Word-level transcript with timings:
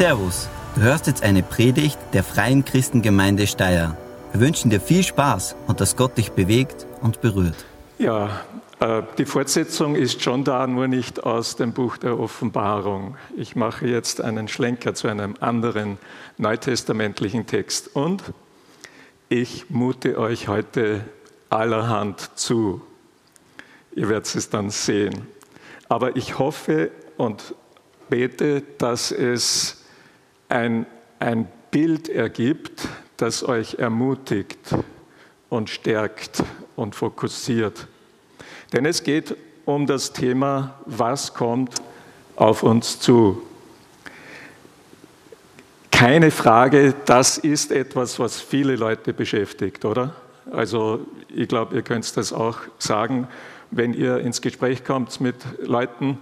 Servus, 0.00 0.48
du 0.76 0.80
hörst 0.80 1.08
jetzt 1.08 1.22
eine 1.22 1.42
Predigt 1.42 1.98
der 2.14 2.24
Freien 2.24 2.64
Christengemeinde 2.64 3.46
Steyr. 3.46 3.98
Wir 4.32 4.40
wünschen 4.40 4.70
dir 4.70 4.80
viel 4.80 5.02
Spaß 5.02 5.56
und 5.66 5.82
dass 5.82 5.94
Gott 5.94 6.16
dich 6.16 6.32
bewegt 6.32 6.86
und 7.02 7.20
berührt. 7.20 7.66
Ja, 7.98 8.40
äh, 8.80 9.02
die 9.18 9.26
Fortsetzung 9.26 9.96
ist 9.96 10.22
schon 10.22 10.42
da, 10.42 10.66
nur 10.66 10.88
nicht 10.88 11.24
aus 11.24 11.56
dem 11.56 11.74
Buch 11.74 11.98
der 11.98 12.18
Offenbarung. 12.18 13.18
Ich 13.36 13.56
mache 13.56 13.86
jetzt 13.86 14.22
einen 14.22 14.48
Schlenker 14.48 14.94
zu 14.94 15.06
einem 15.06 15.34
anderen 15.38 15.98
neutestamentlichen 16.38 17.46
Text 17.46 17.94
und 17.94 18.22
ich 19.28 19.68
mute 19.68 20.18
euch 20.18 20.48
heute 20.48 21.04
allerhand 21.50 22.38
zu. 22.38 22.80
Ihr 23.94 24.08
werdet 24.08 24.34
es 24.34 24.48
dann 24.48 24.70
sehen. 24.70 25.26
Aber 25.90 26.16
ich 26.16 26.38
hoffe 26.38 26.90
und 27.18 27.54
bete, 28.08 28.62
dass 28.78 29.12
es 29.12 29.76
ein, 30.50 30.86
ein 31.18 31.48
Bild 31.70 32.08
ergibt, 32.08 32.88
das 33.16 33.46
euch 33.46 33.74
ermutigt 33.74 34.74
und 35.48 35.70
stärkt 35.70 36.42
und 36.76 36.94
fokussiert. 36.94 37.86
Denn 38.72 38.84
es 38.86 39.02
geht 39.02 39.36
um 39.64 39.86
das 39.86 40.12
Thema, 40.12 40.80
was 40.86 41.34
kommt 41.34 41.80
auf 42.36 42.62
uns 42.62 42.98
zu. 43.00 43.42
Keine 45.90 46.30
Frage, 46.30 46.94
das 47.04 47.36
ist 47.36 47.72
etwas, 47.72 48.18
was 48.18 48.40
viele 48.40 48.76
Leute 48.76 49.12
beschäftigt, 49.12 49.84
oder? 49.84 50.14
Also 50.50 51.06
ich 51.28 51.46
glaube, 51.46 51.76
ihr 51.76 51.82
könnt 51.82 52.16
das 52.16 52.32
auch 52.32 52.58
sagen, 52.78 53.28
wenn 53.70 53.92
ihr 53.92 54.18
ins 54.18 54.40
Gespräch 54.40 54.84
kommt 54.84 55.20
mit 55.20 55.36
Leuten. 55.62 56.18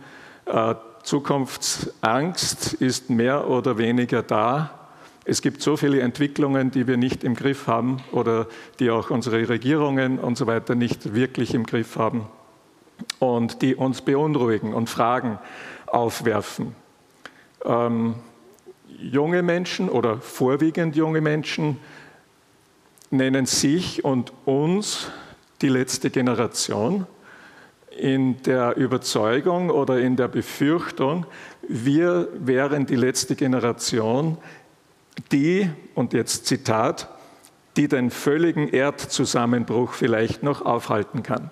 Zukunftsangst 1.02 2.74
ist 2.74 3.10
mehr 3.10 3.48
oder 3.48 3.78
weniger 3.78 4.22
da. 4.22 4.70
Es 5.24 5.42
gibt 5.42 5.60
so 5.60 5.76
viele 5.76 6.00
Entwicklungen, 6.00 6.70
die 6.70 6.86
wir 6.86 6.96
nicht 6.96 7.22
im 7.24 7.34
Griff 7.34 7.66
haben 7.66 8.02
oder 8.12 8.46
die 8.78 8.90
auch 8.90 9.10
unsere 9.10 9.48
Regierungen 9.48 10.18
und 10.18 10.38
so 10.38 10.46
weiter 10.46 10.74
nicht 10.74 11.14
wirklich 11.14 11.54
im 11.54 11.66
Griff 11.66 11.96
haben 11.96 12.26
und 13.18 13.62
die 13.62 13.74
uns 13.74 14.02
beunruhigen 14.02 14.74
und 14.74 14.88
Fragen 14.88 15.38
aufwerfen. 15.86 16.74
Ähm, 17.64 18.14
junge 18.86 19.42
Menschen 19.42 19.88
oder 19.88 20.18
vorwiegend 20.18 20.96
junge 20.96 21.20
Menschen 21.20 21.78
nennen 23.10 23.46
sich 23.46 24.04
und 24.04 24.32
uns 24.44 25.10
die 25.62 25.68
letzte 25.68 26.10
Generation 26.10 27.06
in 27.98 28.42
der 28.42 28.76
Überzeugung 28.76 29.70
oder 29.70 30.00
in 30.00 30.16
der 30.16 30.28
Befürchtung, 30.28 31.26
wir 31.68 32.28
wären 32.34 32.86
die 32.86 32.96
letzte 32.96 33.36
Generation, 33.36 34.38
die, 35.32 35.68
und 35.94 36.12
jetzt 36.12 36.46
Zitat, 36.46 37.08
die 37.76 37.88
den 37.88 38.10
völligen 38.10 38.68
Erdzusammenbruch 38.68 39.92
vielleicht 39.92 40.42
noch 40.42 40.64
aufhalten 40.64 41.22
kann. 41.22 41.50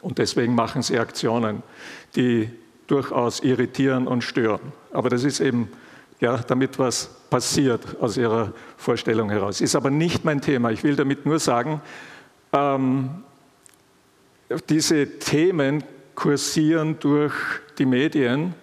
Und 0.00 0.18
deswegen 0.18 0.54
machen 0.54 0.82
sie 0.82 0.98
Aktionen, 0.98 1.62
die 2.16 2.50
durchaus 2.86 3.40
irritieren 3.40 4.06
und 4.06 4.22
stören. 4.22 4.72
Aber 4.92 5.10
das 5.10 5.24
ist 5.24 5.40
eben, 5.40 5.68
ja, 6.20 6.38
damit 6.38 6.78
was 6.78 7.10
passiert 7.30 8.00
aus 8.00 8.16
ihrer 8.16 8.52
Vorstellung 8.76 9.30
heraus. 9.30 9.60
Ist 9.60 9.76
aber 9.76 9.90
nicht 9.90 10.24
mein 10.24 10.40
Thema. 10.40 10.70
Ich 10.70 10.82
will 10.82 10.96
damit 10.96 11.26
nur 11.26 11.38
sagen, 11.38 11.80
ähm, 12.52 13.22
diese 14.68 15.18
Themen 15.18 15.84
kursieren 16.14 16.98
durch 17.00 17.34
die 17.78 17.86
Medien 17.86 18.54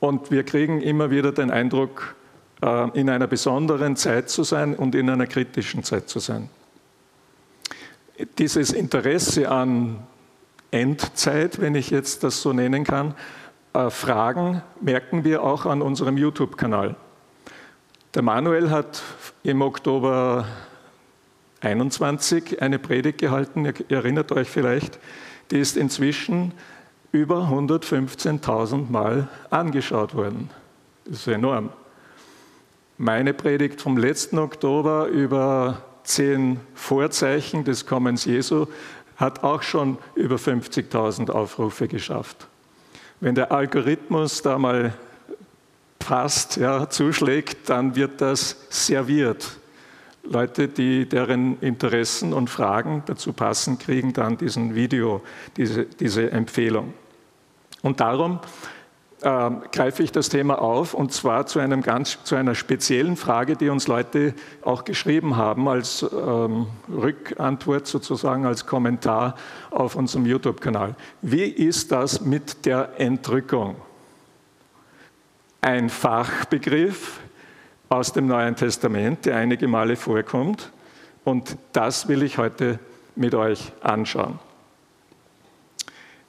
und 0.00 0.30
wir 0.30 0.44
kriegen 0.44 0.80
immer 0.80 1.10
wieder 1.10 1.32
den 1.32 1.50
Eindruck, 1.50 2.14
äh, 2.62 2.98
in 2.98 3.10
einer 3.10 3.26
besonderen 3.26 3.96
Zeit 3.96 4.30
zu 4.30 4.44
sein 4.44 4.74
und 4.74 4.94
in 4.94 5.10
einer 5.10 5.26
kritischen 5.26 5.82
Zeit 5.82 6.08
zu 6.08 6.20
sein. 6.20 6.48
Dieses 8.38 8.72
Interesse 8.72 9.50
an 9.50 9.98
Endzeit, 10.70 11.60
wenn 11.60 11.74
ich 11.74 11.90
jetzt 11.90 12.24
das 12.24 12.40
so 12.40 12.52
nennen 12.52 12.84
kann, 12.84 13.14
äh, 13.74 13.90
Fragen 13.90 14.62
merken 14.80 15.24
wir 15.24 15.42
auch 15.42 15.66
an 15.66 15.82
unserem 15.82 16.16
YouTube-Kanal. 16.16 16.96
Der 18.14 18.22
Manuel 18.22 18.70
hat 18.70 19.02
im 19.42 19.60
Oktober 19.60 20.46
21 21.60 22.60
eine 22.60 22.78
Predigt 22.78 23.18
gehalten, 23.18 23.64
ihr 23.64 23.96
erinnert 23.96 24.32
euch 24.32 24.48
vielleicht, 24.48 24.98
die 25.50 25.58
ist 25.58 25.76
inzwischen 25.76 26.52
über 27.12 27.48
115.000 27.50 28.90
Mal 28.90 29.28
angeschaut 29.50 30.14
worden. 30.14 30.50
Das 31.04 31.20
ist 31.20 31.28
enorm. 31.28 31.70
Meine 32.98 33.32
Predigt 33.32 33.80
vom 33.80 33.96
letzten 33.96 34.38
Oktober 34.38 35.06
über 35.06 35.82
zehn 36.04 36.60
Vorzeichen 36.74 37.64
des 37.64 37.86
Kommens 37.86 38.24
Jesu 38.24 38.66
hat 39.16 39.44
auch 39.44 39.62
schon 39.62 39.98
über 40.14 40.36
50.000 40.36 41.30
Aufrufe 41.30 41.88
geschafft. 41.88 42.48
Wenn 43.20 43.34
der 43.34 43.50
Algorithmus 43.50 44.42
da 44.42 44.58
mal 44.58 44.92
passt, 45.98 46.56
ja, 46.56 46.88
zuschlägt, 46.90 47.68
dann 47.70 47.96
wird 47.96 48.20
das 48.20 48.56
serviert 48.68 49.58
Leute, 50.30 50.68
die 50.68 51.08
deren 51.08 51.60
Interessen 51.60 52.32
und 52.32 52.50
Fragen 52.50 53.02
dazu 53.06 53.32
passen, 53.32 53.78
kriegen 53.78 54.12
dann 54.12 54.36
diesen 54.36 54.74
Video, 54.74 55.22
diese, 55.56 55.84
diese 55.84 56.30
Empfehlung. 56.30 56.92
Und 57.82 58.00
darum 58.00 58.40
äh, 59.22 59.50
greife 59.72 60.02
ich 60.02 60.12
das 60.12 60.28
Thema 60.28 60.60
auf 60.60 60.92
und 60.92 61.12
zwar 61.12 61.46
zu, 61.46 61.58
einem 61.58 61.82
ganz, 61.82 62.18
zu 62.24 62.34
einer 62.34 62.54
speziellen 62.54 63.16
Frage, 63.16 63.56
die 63.56 63.68
uns 63.68 63.86
Leute 63.86 64.34
auch 64.62 64.84
geschrieben 64.84 65.36
haben 65.36 65.68
als 65.68 66.04
ähm, 66.12 66.66
Rückantwort 66.88 67.86
sozusagen, 67.86 68.44
als 68.44 68.66
Kommentar 68.66 69.36
auf 69.70 69.96
unserem 69.96 70.26
YouTube-Kanal. 70.26 70.94
Wie 71.22 71.44
ist 71.44 71.92
das 71.92 72.20
mit 72.20 72.66
der 72.66 73.00
Entrückung? 73.00 73.76
Ein 75.60 75.88
Fachbegriff, 75.88 77.20
aus 77.88 78.12
dem 78.12 78.26
Neuen 78.26 78.56
Testament, 78.56 79.26
der 79.26 79.36
einige 79.36 79.68
Male 79.68 79.96
vorkommt. 79.96 80.72
Und 81.24 81.56
das 81.72 82.08
will 82.08 82.22
ich 82.22 82.38
heute 82.38 82.78
mit 83.14 83.34
euch 83.34 83.72
anschauen. 83.80 84.38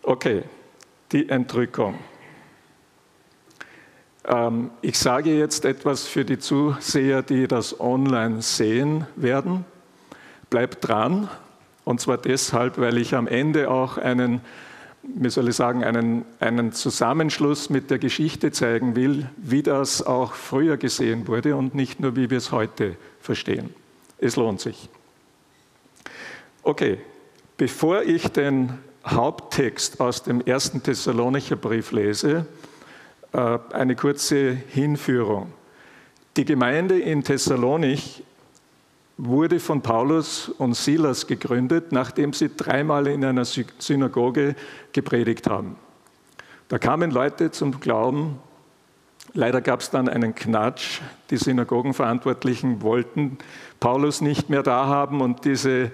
Okay, 0.03 0.43
die 1.11 1.29
Entrückung. 1.29 1.95
Ähm, 4.25 4.71
ich 4.81 4.97
sage 4.97 5.37
jetzt 5.37 5.65
etwas 5.65 6.07
für 6.07 6.25
die 6.25 6.39
Zuseher, 6.39 7.21
die 7.21 7.47
das 7.47 7.79
online 7.79 8.41
sehen 8.41 9.05
werden. 9.15 9.65
Bleibt 10.49 10.87
dran. 10.87 11.29
Und 11.83 12.01
zwar 12.01 12.17
deshalb, 12.17 12.77
weil 12.77 12.97
ich 12.97 13.15
am 13.15 13.27
Ende 13.27 13.69
auch 13.69 13.97
einen 13.97 14.41
wie 15.15 15.29
soll 15.29 15.47
ich 15.47 15.55
sagen, 15.55 15.83
einen, 15.83 16.25
einen 16.39 16.71
Zusammenschluss 16.73 17.69
mit 17.69 17.89
der 17.89 17.99
Geschichte 17.99 18.51
zeigen 18.51 18.95
will, 18.95 19.29
wie 19.37 19.63
das 19.63 20.05
auch 20.05 20.33
früher 20.33 20.77
gesehen 20.77 21.27
wurde 21.27 21.55
und 21.55 21.75
nicht 21.75 21.99
nur, 21.99 22.15
wie 22.15 22.29
wir 22.29 22.37
es 22.37 22.51
heute 22.51 22.97
verstehen. 23.21 23.73
Es 24.19 24.35
lohnt 24.35 24.59
sich. 24.59 24.89
Okay, 26.63 26.97
bevor 27.55 28.03
ich 28.03 28.27
den 28.27 28.73
Haupttext 29.05 30.01
aus 30.01 30.23
dem 30.23 30.41
ersten 30.41 30.83
Thessalonicher 30.83 31.55
Brief 31.55 31.91
lese, 31.91 32.45
äh, 33.31 33.59
eine 33.71 33.95
kurze 33.95 34.51
Hinführung. 34.51 35.53
Die 36.35 36.45
Gemeinde 36.45 36.99
in 36.99 37.23
Thessalonich 37.23 38.23
wurde 39.17 39.59
von 39.59 39.81
Paulus 39.81 40.49
und 40.49 40.75
Silas 40.75 41.25
gegründet, 41.25 41.91
nachdem 41.91 42.33
sie 42.33 42.51
dreimal 42.55 43.07
in 43.07 43.25
einer 43.25 43.45
Synagoge 43.45 44.55
gepredigt 44.93 45.49
haben. 45.49 45.75
Da 46.67 46.77
kamen 46.77 47.11
Leute 47.11 47.49
zum 47.51 47.79
Glauben. 47.79 48.39
Leider 49.33 49.61
gab 49.61 49.81
es 49.81 49.89
dann 49.89 50.07
einen 50.07 50.35
Knatsch. 50.35 51.01
Die 51.31 51.37
Synagogenverantwortlichen 51.37 52.81
wollten 52.81 53.37
Paulus 53.79 54.21
nicht 54.21 54.49
mehr 54.49 54.63
da 54.63 54.85
haben 54.85 55.21
und 55.21 55.45
diese, 55.45 55.91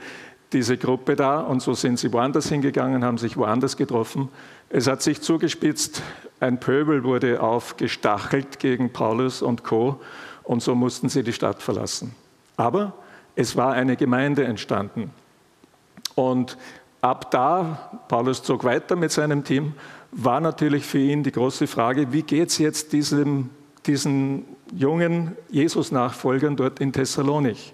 diese 0.51 0.77
Gruppe 0.77 1.15
da. 1.15 1.39
Und 1.39 1.61
so 1.61 1.73
sind 1.73 1.99
sie 1.99 2.11
woanders 2.11 2.49
hingegangen, 2.49 3.05
haben 3.05 3.17
sich 3.17 3.37
woanders 3.37 3.77
getroffen. 3.77 4.29
Es 4.69 4.87
hat 4.87 5.01
sich 5.01 5.21
zugespitzt. 5.21 6.01
Ein 6.39 6.59
Pöbel 6.59 7.03
wurde 7.03 7.41
aufgestachelt 7.41 8.59
gegen 8.59 8.91
Paulus 8.91 9.41
und 9.41 9.63
Co. 9.63 10.01
Und 10.43 10.61
so 10.61 10.75
mussten 10.75 11.07
sie 11.07 11.23
die 11.23 11.33
Stadt 11.33 11.61
verlassen. 11.61 12.15
Aber 12.57 12.93
es 13.35 13.55
war 13.55 13.73
eine 13.73 13.95
Gemeinde 13.95 14.43
entstanden. 14.45 15.11
Und 16.15 16.57
ab 17.01 17.31
da, 17.31 18.01
Paulus 18.07 18.43
zog 18.43 18.63
weiter 18.63 18.95
mit 18.95 19.11
seinem 19.11 19.43
Team, 19.43 19.73
war 20.11 20.39
natürlich 20.39 20.85
für 20.85 20.99
ihn 20.99 21.23
die 21.23 21.31
große 21.31 21.67
Frage, 21.67 22.13
wie 22.13 22.21
geht 22.21 22.49
es 22.49 22.59
jetzt 22.59 22.93
diesem, 22.93 23.49
diesen 23.85 24.45
jungen 24.73 25.35
Jesus-Nachfolgern 25.49 26.55
dort 26.55 26.79
in 26.79 26.93
Thessalonich? 26.93 27.73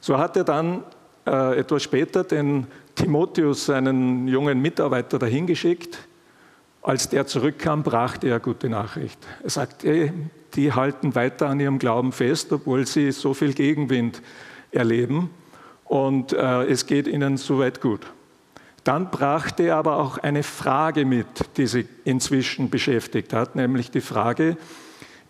So 0.00 0.18
hat 0.18 0.36
er 0.36 0.44
dann 0.44 0.84
äh, 1.26 1.58
etwas 1.58 1.82
später 1.82 2.24
den 2.24 2.66
Timotheus, 2.94 3.66
seinen 3.66 4.28
jungen 4.28 4.60
Mitarbeiter, 4.60 5.18
dahin 5.18 5.46
geschickt. 5.46 5.98
Als 6.82 7.08
der 7.08 7.26
zurückkam, 7.26 7.82
brachte 7.82 8.28
er 8.28 8.38
gute 8.38 8.68
Nachricht. 8.68 9.18
Er 9.42 9.50
sagt, 9.50 9.84
ey, 9.84 10.12
die 10.54 10.72
halten 10.72 11.14
weiter 11.14 11.48
an 11.48 11.58
ihrem 11.58 11.78
Glauben 11.78 12.12
fest, 12.12 12.52
obwohl 12.52 12.86
sie 12.86 13.10
so 13.12 13.34
viel 13.34 13.54
Gegenwind 13.54 14.22
erleben 14.72 15.30
und 15.84 16.32
äh, 16.32 16.64
es 16.64 16.86
geht 16.86 17.06
ihnen 17.06 17.36
soweit 17.36 17.80
gut. 17.80 18.00
Dann 18.84 19.10
brachte 19.10 19.64
er 19.64 19.76
aber 19.76 19.96
auch 19.96 20.18
eine 20.18 20.42
Frage 20.42 21.04
mit, 21.04 21.26
die 21.56 21.66
sie 21.66 21.88
inzwischen 22.04 22.70
beschäftigt 22.70 23.32
hat, 23.32 23.56
nämlich 23.56 23.90
die 23.90 24.00
Frage, 24.00 24.56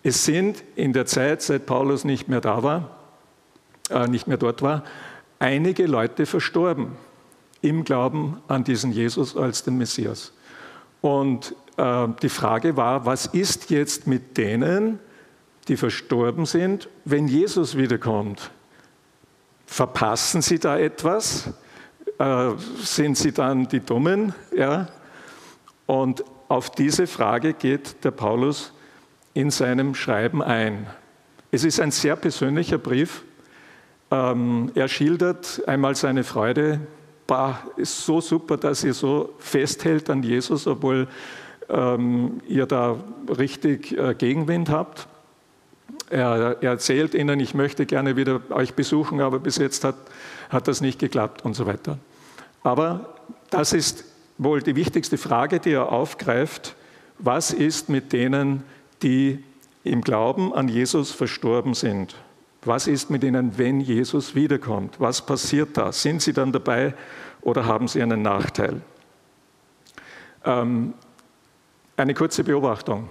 es 0.02 0.24
sind 0.24 0.62
in 0.76 0.92
der 0.92 1.06
Zeit, 1.06 1.42
seit 1.42 1.66
Paulus 1.66 2.04
nicht 2.04 2.28
mehr 2.28 2.40
da 2.40 2.62
war, 2.62 2.90
äh, 3.90 4.06
nicht 4.08 4.26
mehr 4.26 4.36
dort 4.36 4.62
war, 4.62 4.84
einige 5.38 5.86
Leute 5.86 6.26
verstorben 6.26 6.92
im 7.62 7.84
Glauben 7.84 8.40
an 8.46 8.62
diesen 8.62 8.92
Jesus 8.92 9.36
als 9.36 9.64
den 9.64 9.78
Messias. 9.78 10.32
Und 11.00 11.54
äh, 11.76 12.08
die 12.22 12.28
Frage 12.28 12.76
war, 12.76 13.06
was 13.06 13.26
ist 13.26 13.70
jetzt 13.70 14.06
mit 14.06 14.36
denen, 14.36 14.98
die 15.68 15.76
verstorben 15.76 16.46
sind, 16.46 16.88
wenn 17.04 17.26
Jesus 17.26 17.76
wiederkommt? 17.76 18.50
Verpassen 19.66 20.42
sie 20.42 20.58
da 20.58 20.78
etwas? 20.78 21.50
Äh, 22.18 22.52
sind 22.78 23.18
sie 23.18 23.32
dann 23.32 23.68
die 23.68 23.80
Dummen? 23.80 24.32
Ja? 24.56 24.88
Und 25.86 26.24
auf 26.48 26.70
diese 26.70 27.06
Frage 27.06 27.52
geht 27.52 28.04
der 28.04 28.12
Paulus 28.12 28.72
in 29.34 29.50
seinem 29.50 29.94
Schreiben 29.94 30.42
ein. 30.42 30.86
Es 31.50 31.64
ist 31.64 31.80
ein 31.80 31.90
sehr 31.90 32.16
persönlicher 32.16 32.78
Brief. 32.78 33.22
Ähm, 34.10 34.70
er 34.74 34.88
schildert 34.88 35.62
einmal 35.66 35.94
seine 35.94 36.24
Freude. 36.24 36.80
Bah, 37.26 37.58
ist 37.76 38.04
so 38.04 38.20
super, 38.20 38.56
dass 38.56 38.84
ihr 38.84 38.94
so 38.94 39.34
festhält 39.38 40.08
an 40.08 40.22
Jesus, 40.22 40.66
obwohl 40.66 41.08
ähm, 41.69 42.40
ihr 42.46 42.66
da 42.66 42.96
richtig 43.36 43.98
äh, 43.98 44.14
Gegenwind 44.14 44.70
habt. 44.70 45.08
Er, 46.08 46.56
er, 46.61 46.70
erzählt 46.70 47.14
ihnen, 47.14 47.41
ich 47.41 47.55
möchte 47.55 47.87
gerne 47.87 48.17
wieder 48.17 48.41
euch 48.50 48.75
besuchen, 48.75 49.20
aber 49.20 49.38
bis 49.38 49.56
jetzt 49.56 49.85
hat, 49.85 49.97
hat 50.50 50.69
das 50.69 50.81
nicht 50.81 50.99
geklappt 50.99 51.44
und 51.44 51.55
so 51.55 51.67
weiter. 51.67 51.99
Aber 52.62 53.14
das 53.50 53.73
ist 53.73 54.05
wohl 54.38 54.62
die 54.62 54.76
wichtigste 54.76 55.19
Frage, 55.19 55.61
die 55.61 55.73
er 55.73 55.91
aufgreift. 55.91 56.76
Was 57.19 57.53
ist 57.53 57.88
mit 57.88 58.12
denen, 58.12 58.62
die 59.03 59.43
im 59.85 60.03
Glauben 60.03 60.53
an 60.53 60.69
Jesus 60.69 61.12
verstorben 61.12 61.75
sind? 61.75 62.17
Was 62.62 62.87
ist 62.88 63.11
mit 63.11 63.23
ihnen, 63.23 63.58
wenn 63.58 63.81
Jesus 63.81 64.35
wiederkommt? 64.35 64.99
Was 64.99 65.25
passiert 65.25 65.76
da? 65.76 65.93
Sind 65.93 66.23
sie 66.23 66.32
dann 66.32 66.53
dabei 66.53 66.94
oder 67.43 67.64
haben 67.64 67.87
sie 67.87 68.03
einen 68.03 68.23
Nachteil? 68.23 68.81
Ähm, 70.44 70.94
eine 71.97 72.14
kurze 72.14 72.43
Beobachtung. 72.43 73.08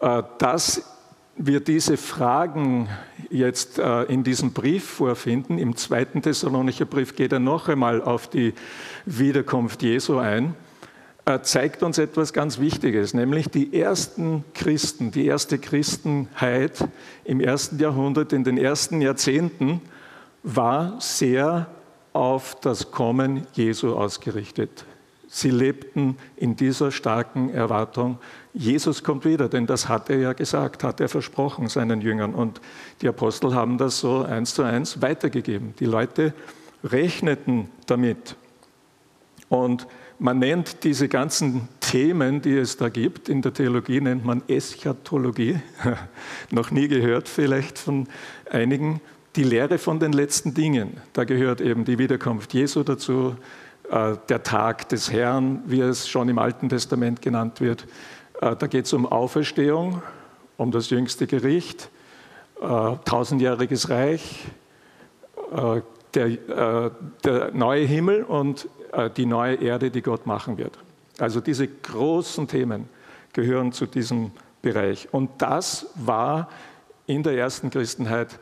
Äh, 0.00 0.22
dass 0.38 0.91
wir 1.36 1.60
diese 1.60 1.96
Fragen 1.96 2.88
jetzt 3.30 3.78
äh, 3.78 4.02
in 4.04 4.24
diesem 4.24 4.52
Brief 4.52 4.84
vorfinden, 4.84 5.58
im 5.58 5.76
zweiten 5.76 6.22
Thessalonicher 6.22 6.84
Brief 6.84 7.16
geht 7.16 7.32
er 7.32 7.38
noch 7.38 7.68
einmal 7.68 8.02
auf 8.02 8.28
die 8.28 8.54
Wiederkunft 9.06 9.82
Jesu 9.82 10.18
ein, 10.18 10.54
zeigt 11.44 11.84
uns 11.84 11.98
etwas 11.98 12.32
ganz 12.32 12.58
Wichtiges, 12.58 13.14
nämlich 13.14 13.48
die 13.48 13.78
ersten 13.80 14.44
Christen, 14.54 15.12
die 15.12 15.26
erste 15.26 15.56
Christenheit 15.58 16.88
im 17.24 17.40
ersten 17.40 17.78
Jahrhundert, 17.78 18.32
in 18.32 18.42
den 18.42 18.58
ersten 18.58 19.00
Jahrzehnten, 19.00 19.80
war 20.42 21.00
sehr 21.00 21.68
auf 22.12 22.56
das 22.60 22.90
Kommen 22.90 23.46
Jesu 23.52 23.94
ausgerichtet. 23.94 24.84
Sie 25.34 25.48
lebten 25.48 26.18
in 26.36 26.56
dieser 26.56 26.90
starken 26.90 27.48
Erwartung, 27.48 28.18
Jesus 28.52 29.02
kommt 29.02 29.24
wieder, 29.24 29.48
denn 29.48 29.66
das 29.66 29.88
hat 29.88 30.10
er 30.10 30.18
ja 30.18 30.34
gesagt, 30.34 30.84
hat 30.84 31.00
er 31.00 31.08
versprochen 31.08 31.68
seinen 31.68 32.02
Jüngern. 32.02 32.34
Und 32.34 32.60
die 33.00 33.08
Apostel 33.08 33.54
haben 33.54 33.78
das 33.78 33.98
so 33.98 34.24
eins 34.24 34.52
zu 34.52 34.62
eins 34.62 35.00
weitergegeben. 35.00 35.72
Die 35.80 35.86
Leute 35.86 36.34
rechneten 36.84 37.70
damit. 37.86 38.36
Und 39.48 39.86
man 40.18 40.38
nennt 40.38 40.84
diese 40.84 41.08
ganzen 41.08 41.66
Themen, 41.80 42.42
die 42.42 42.58
es 42.58 42.76
da 42.76 42.90
gibt, 42.90 43.30
in 43.30 43.40
der 43.40 43.54
Theologie 43.54 44.02
nennt 44.02 44.26
man 44.26 44.42
Eschatologie, 44.48 45.60
noch 46.50 46.70
nie 46.70 46.88
gehört 46.88 47.26
vielleicht 47.26 47.78
von 47.78 48.06
einigen, 48.50 49.00
die 49.36 49.44
Lehre 49.44 49.78
von 49.78 49.98
den 49.98 50.12
letzten 50.12 50.52
Dingen. 50.52 50.98
Da 51.14 51.24
gehört 51.24 51.62
eben 51.62 51.86
die 51.86 51.98
Wiederkunft 51.98 52.52
Jesu 52.52 52.82
dazu, 52.82 53.34
der 53.92 54.42
Tag 54.42 54.88
des 54.88 55.12
Herrn, 55.12 55.62
wie 55.66 55.80
es 55.80 56.08
schon 56.08 56.30
im 56.30 56.38
Alten 56.38 56.70
Testament 56.70 57.20
genannt 57.20 57.60
wird. 57.60 57.86
Äh, 58.40 58.56
da 58.56 58.66
geht 58.66 58.86
es 58.86 58.92
um 58.92 59.06
Auferstehung, 59.06 60.02
um 60.56 60.70
das 60.70 60.88
jüngste 60.88 61.26
Gericht, 61.26 61.90
äh, 62.60 62.96
tausendjähriges 63.04 63.90
Reich, 63.90 64.46
der, 66.14 66.90
der 67.24 67.50
neue 67.52 67.84
Himmel 67.84 68.22
und 68.22 68.68
äh, 68.92 69.10
die 69.10 69.26
neue 69.26 69.56
Erde, 69.56 69.90
die 69.90 70.02
Gott 70.02 70.26
machen 70.26 70.58
wird. 70.58 70.78
Also 71.18 71.40
diese 71.40 71.68
großen 71.68 72.48
Themen 72.48 72.88
gehören 73.32 73.72
zu 73.72 73.86
diesem 73.86 74.32
Bereich. 74.62 75.08
Und 75.12 75.30
das 75.38 75.86
war 75.94 76.48
in 77.06 77.22
der 77.22 77.36
ersten 77.36 77.70
Christenheit 77.70 78.38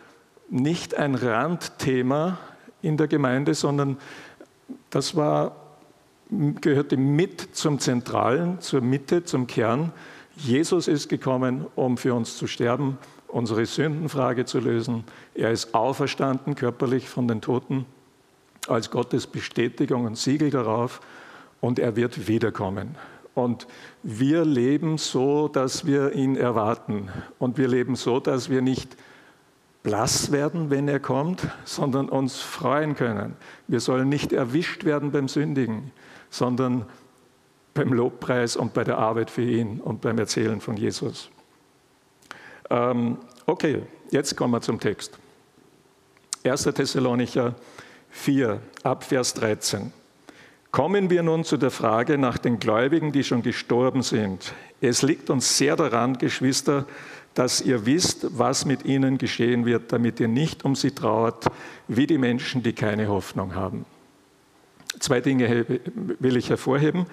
nicht 0.49 0.94
ein 0.94 1.14
Randthema 1.14 2.38
in 2.82 2.96
der 2.96 3.08
Gemeinde, 3.08 3.55
sondern 3.55 3.99
das 4.90 5.17
war, 5.17 5.56
gehörte 6.31 6.96
mit 6.96 7.56
zum 7.56 7.78
Zentralen, 7.78 8.61
zur 8.61 8.81
Mitte, 8.81 9.25
zum 9.25 9.46
Kern. 9.46 9.93
Jesus 10.37 10.88
ist 10.88 11.08
gekommen, 11.08 11.67
um 11.76 11.96
für 11.96 12.14
uns 12.14 12.37
zu 12.37 12.46
sterben, 12.46 12.99
unsere 13.28 13.67
Sündenfrage 13.67 14.44
zu 14.44 14.58
lösen. 14.58 15.05
Er 15.34 15.50
ist 15.50 15.75
auferstanden 15.75 16.55
körperlich 16.55 17.08
von 17.08 17.28
den 17.28 17.40
Toten 17.40 17.87
als 18.69 18.90
Gottes 18.90 19.26
Bestätigung 19.26 20.05
und 20.05 20.17
Siegel 20.17 20.50
darauf 20.50 21.00
und 21.61 21.78
er 21.78 21.96
wird 21.96 22.28
wiederkommen. 22.28 22.96
Und 23.34 23.67
wir 24.02 24.44
leben 24.44 24.99
so, 24.99 25.49
dass 25.49 25.87
wir 25.87 26.12
ihn 26.12 26.37
erwarten. 26.37 27.08
Und 27.38 27.58
wir 27.58 27.69
leben 27.69 27.94
so, 27.94 28.20
dass 28.20 28.50
wir 28.50 28.61
nicht 28.61 28.96
blass 29.82 30.31
werden, 30.31 30.71
wenn 30.71 30.88
er 30.88 31.00
kommt, 31.00 31.49
sondern 31.65 32.09
uns 32.09 32.41
freuen 32.41 32.94
können. 32.94 33.37
Wir 33.67 33.81
sollen 33.81 34.09
nicht 34.09 34.32
erwischt 34.32 34.85
werden 34.85 35.11
beim 35.11 35.29
Sündigen, 35.29 35.93
sondern 36.29 36.87
beim 37.75 37.93
Lobpreis 37.93 38.56
und 38.56 38.75
bei 38.75 38.85
der 38.85 38.99
Arbeit 38.99 39.31
für 39.31 39.43
ihn 39.43 39.81
und 39.81 40.00
beim 40.00 40.19
Erzählen 40.19 40.61
von 40.61 40.77
Jesus. 40.77 41.31
Ähm, 42.69 43.19
okay, 43.46 43.82
jetzt 44.10 44.37
kommen 44.37 44.53
wir 44.53 44.60
zum 44.60 44.79
Text. 44.79 45.19
1. 46.44 46.65
Thessalonicher 46.65 47.55
4 48.10 48.60
ab 48.82 49.05
Vers 49.05 49.34
13. 49.34 49.93
Kommen 50.70 51.10
wir 51.10 51.22
nun 51.22 51.44
zu 51.44 51.56
der 51.56 51.70
Frage 51.70 52.17
nach 52.17 52.39
den 52.39 52.60
Gläubigen, 52.60 53.10
die 53.10 53.24
schon 53.24 53.43
gestorben 53.43 54.03
sind. 54.03 54.53
Es 54.81 55.03
liegt 55.03 55.29
uns 55.29 55.58
sehr 55.58 55.74
daran, 55.74 56.19
Geschwister, 56.19 56.86
dass 57.34 57.60
ihr 57.60 57.86
wisst, 57.86 58.39
was 58.39 58.65
mit 58.65 58.84
ihnen 58.84 59.19
geschehen 59.19 59.67
wird, 59.67 59.93
damit 59.93 60.20
ihr 60.20 60.29
nicht 60.29 60.65
um 60.65 60.77
sie 60.77 60.93
trauert, 60.93 61.46
wie 61.89 62.06
die 62.06 62.19
Menschen, 62.19 62.62
die 62.62 62.72
keine 62.72 63.08
Hoffnung 63.08 63.55
haben. 63.55 63.84
Zwei 65.00 65.20
Dinge 65.20 65.67
will 66.19 66.36
ich 66.36 66.50
hervorheben. 66.50 67.06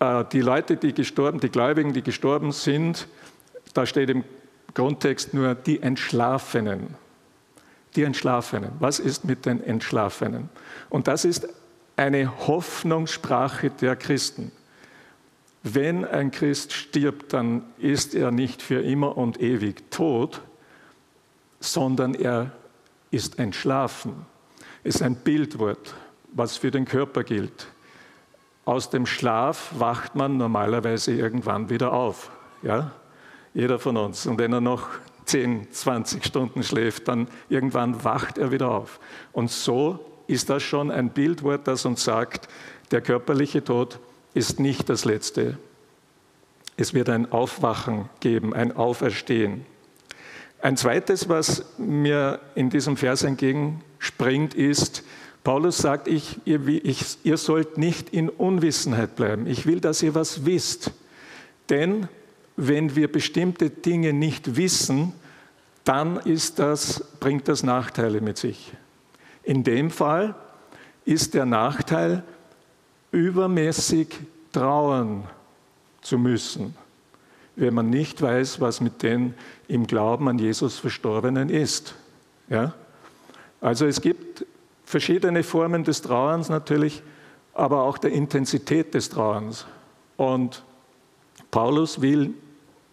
Äh, 0.00 0.24
die 0.32 0.40
Leute, 0.40 0.76
die 0.76 0.92
gestorben, 0.92 1.40
die 1.40 1.48
Gläubigen, 1.48 1.92
die 1.92 2.02
gestorben 2.02 2.52
sind, 2.52 3.08
da 3.74 3.86
steht 3.86 4.10
im 4.10 4.24
Grundtext 4.74 5.34
nur 5.34 5.54
die 5.54 5.82
Entschlafenen 5.82 6.94
die 7.96 8.04
Entschlafenen. 8.04 8.72
Was 8.78 8.98
ist 8.98 9.24
mit 9.24 9.46
den 9.46 9.62
Entschlafenen? 9.62 10.50
Und 10.90 11.08
das 11.08 11.24
ist 11.24 11.48
eine 11.96 12.46
Hoffnungssprache 12.46 13.70
der 13.70 13.96
Christen. 13.96 14.52
Wenn 15.62 16.04
ein 16.04 16.30
Christ 16.30 16.72
stirbt, 16.72 17.32
dann 17.32 17.64
ist 17.78 18.14
er 18.14 18.30
nicht 18.30 18.62
für 18.62 18.82
immer 18.82 19.16
und 19.16 19.40
ewig 19.40 19.90
tot, 19.90 20.42
sondern 21.58 22.14
er 22.14 22.52
ist 23.10 23.38
entschlafen. 23.38 24.26
Ist 24.84 25.02
ein 25.02 25.16
Bildwort, 25.16 25.94
was 26.32 26.56
für 26.56 26.70
den 26.70 26.84
Körper 26.84 27.24
gilt. 27.24 27.66
Aus 28.64 28.90
dem 28.90 29.06
Schlaf 29.06 29.72
wacht 29.76 30.14
man 30.14 30.36
normalerweise 30.36 31.12
irgendwann 31.12 31.70
wieder 31.70 31.92
auf. 31.92 32.30
Ja? 32.62 32.92
Jeder 33.54 33.78
von 33.78 33.96
uns. 33.96 34.26
Und 34.26 34.38
wenn 34.38 34.52
er 34.52 34.60
noch 34.60 34.88
10, 35.24 35.72
20 35.72 36.24
Stunden 36.24 36.62
schläft, 36.62 37.08
dann 37.08 37.28
irgendwann 37.48 38.04
wacht 38.04 38.38
er 38.38 38.52
wieder 38.52 38.70
auf. 38.70 39.00
Und 39.32 39.50
so 39.50 40.04
ist 40.26 40.50
das 40.50 40.62
schon 40.62 40.90
ein 40.90 41.10
Bildwort, 41.10 41.66
das 41.66 41.84
uns 41.84 42.04
sagt, 42.04 42.48
der 42.90 43.00
körperliche 43.00 43.62
Tod 43.62 43.98
ist 44.34 44.60
nicht 44.60 44.88
das 44.88 45.04
Letzte. 45.04 45.58
Es 46.76 46.94
wird 46.94 47.08
ein 47.08 47.32
Aufwachen 47.32 48.08
geben, 48.20 48.52
ein 48.54 48.76
Auferstehen. 48.76 49.64
Ein 50.60 50.76
zweites, 50.76 51.28
was 51.28 51.64
mir 51.78 52.40
in 52.54 52.70
diesem 52.70 52.96
Vers 52.96 53.22
entgegenspringt, 53.22 54.54
ist, 54.54 55.04
Paulus 55.44 55.78
sagt, 55.78 56.08
ich, 56.08 56.40
ihr, 56.44 56.66
ich, 56.66 57.18
ihr 57.22 57.36
sollt 57.36 57.78
nicht 57.78 58.10
in 58.10 58.28
Unwissenheit 58.28 59.14
bleiben. 59.14 59.46
Ich 59.46 59.64
will, 59.64 59.80
dass 59.80 60.02
ihr 60.02 60.14
was 60.14 60.44
wisst. 60.44 60.90
Denn 61.70 62.08
wenn 62.56 62.96
wir 62.96 63.10
bestimmte 63.10 63.70
Dinge 63.70 64.12
nicht 64.12 64.56
wissen, 64.56 65.12
dann 65.84 66.20
das, 66.56 67.04
bringt 67.20 67.46
das 67.46 67.62
Nachteile 67.62 68.20
mit 68.20 68.38
sich. 68.38 68.72
In 69.46 69.62
dem 69.62 69.92
Fall 69.92 70.34
ist 71.04 71.34
der 71.34 71.46
Nachteil, 71.46 72.24
übermäßig 73.12 74.08
trauern 74.52 75.22
zu 76.02 76.18
müssen, 76.18 76.74
wenn 77.54 77.72
man 77.72 77.88
nicht 77.88 78.20
weiß, 78.20 78.60
was 78.60 78.80
mit 78.80 79.04
den 79.04 79.34
im 79.68 79.86
Glauben 79.86 80.28
an 80.28 80.40
Jesus 80.40 80.80
Verstorbenen 80.80 81.48
ist. 81.48 81.94
Ja? 82.48 82.74
Also 83.60 83.86
es 83.86 84.00
gibt 84.00 84.44
verschiedene 84.84 85.44
Formen 85.44 85.84
des 85.84 86.02
Trauerns 86.02 86.48
natürlich, 86.48 87.02
aber 87.54 87.84
auch 87.84 87.98
der 87.98 88.10
Intensität 88.10 88.94
des 88.94 89.10
Trauerns. 89.10 89.64
Und 90.16 90.64
Paulus 91.52 92.00
will 92.00 92.34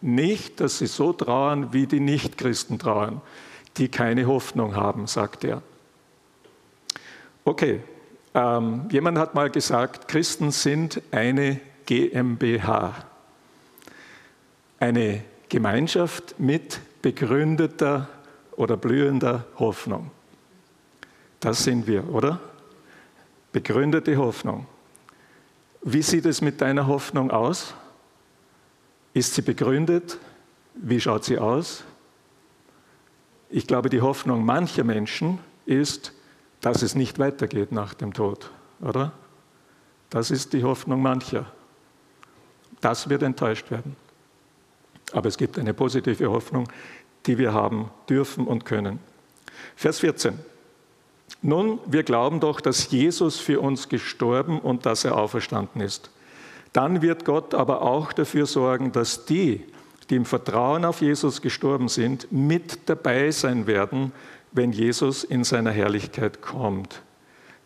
nicht, 0.00 0.60
dass 0.60 0.78
sie 0.78 0.86
so 0.86 1.12
trauern, 1.12 1.72
wie 1.72 1.88
die 1.88 2.00
Nichtchristen 2.00 2.78
trauern, 2.78 3.20
die 3.76 3.88
keine 3.88 4.28
Hoffnung 4.28 4.76
haben, 4.76 5.08
sagt 5.08 5.42
er. 5.42 5.60
Okay, 7.46 7.82
ähm, 8.32 8.88
jemand 8.90 9.18
hat 9.18 9.34
mal 9.34 9.50
gesagt, 9.50 10.08
Christen 10.08 10.50
sind 10.50 11.02
eine 11.10 11.60
GmbH, 11.84 12.94
eine 14.80 15.22
Gemeinschaft 15.50 16.40
mit 16.40 16.80
begründeter 17.02 18.08
oder 18.52 18.78
blühender 18.78 19.44
Hoffnung. 19.58 20.10
Das 21.38 21.64
sind 21.64 21.86
wir, 21.86 22.08
oder? 22.08 22.40
Begründete 23.52 24.16
Hoffnung. 24.16 24.66
Wie 25.82 26.00
sieht 26.00 26.24
es 26.24 26.40
mit 26.40 26.62
deiner 26.62 26.86
Hoffnung 26.86 27.30
aus? 27.30 27.74
Ist 29.12 29.34
sie 29.34 29.42
begründet? 29.42 30.18
Wie 30.74 30.98
schaut 30.98 31.26
sie 31.26 31.38
aus? 31.38 31.84
Ich 33.50 33.66
glaube, 33.66 33.90
die 33.90 34.00
Hoffnung 34.00 34.46
mancher 34.46 34.82
Menschen 34.82 35.38
ist, 35.66 36.13
dass 36.64 36.80
es 36.80 36.94
nicht 36.94 37.18
weitergeht 37.18 37.72
nach 37.72 37.92
dem 37.92 38.14
Tod, 38.14 38.50
oder? 38.80 39.12
Das 40.08 40.30
ist 40.30 40.54
die 40.54 40.64
Hoffnung 40.64 41.02
mancher. 41.02 41.44
Das 42.80 43.10
wird 43.10 43.22
enttäuscht 43.22 43.70
werden. 43.70 43.96
Aber 45.12 45.28
es 45.28 45.36
gibt 45.36 45.58
eine 45.58 45.74
positive 45.74 46.30
Hoffnung, 46.30 46.66
die 47.26 47.36
wir 47.36 47.52
haben 47.52 47.90
dürfen 48.08 48.46
und 48.46 48.64
können. 48.64 48.98
Vers 49.76 49.98
14. 49.98 50.38
Nun, 51.42 51.80
wir 51.84 52.02
glauben 52.02 52.40
doch, 52.40 52.62
dass 52.62 52.90
Jesus 52.90 53.38
für 53.38 53.60
uns 53.60 53.90
gestorben 53.90 54.58
und 54.58 54.86
dass 54.86 55.04
er 55.04 55.18
auferstanden 55.18 55.82
ist. 55.82 56.08
Dann 56.72 57.02
wird 57.02 57.26
Gott 57.26 57.52
aber 57.52 57.82
auch 57.82 58.10
dafür 58.14 58.46
sorgen, 58.46 58.90
dass 58.90 59.26
die, 59.26 59.66
die 60.08 60.16
im 60.16 60.24
Vertrauen 60.24 60.86
auf 60.86 61.02
Jesus 61.02 61.42
gestorben 61.42 61.88
sind, 61.88 62.32
mit 62.32 62.88
dabei 62.88 63.32
sein 63.32 63.66
werden, 63.66 64.12
wenn 64.54 64.72
Jesus 64.72 65.24
in 65.24 65.44
seiner 65.44 65.72
Herrlichkeit 65.72 66.40
kommt. 66.40 67.02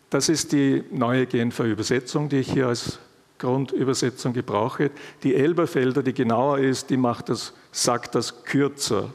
Das 0.09 0.27
ist 0.27 0.51
die 0.51 0.83
neue 0.91 1.27
Genfer 1.27 1.63
Übersetzung, 1.65 2.29
die 2.29 2.37
ich 2.37 2.51
hier 2.51 2.67
als 2.67 2.99
Grundübersetzung 3.37 4.33
gebrauche. 4.33 4.91
Die 5.23 5.35
Elberfelder, 5.35 6.03
die 6.03 6.13
genauer 6.13 6.59
ist, 6.59 6.89
die 6.89 6.97
macht 6.97 7.29
das, 7.29 7.53
sagt 7.71 8.15
das 8.15 8.43
kürzer. 8.43 9.13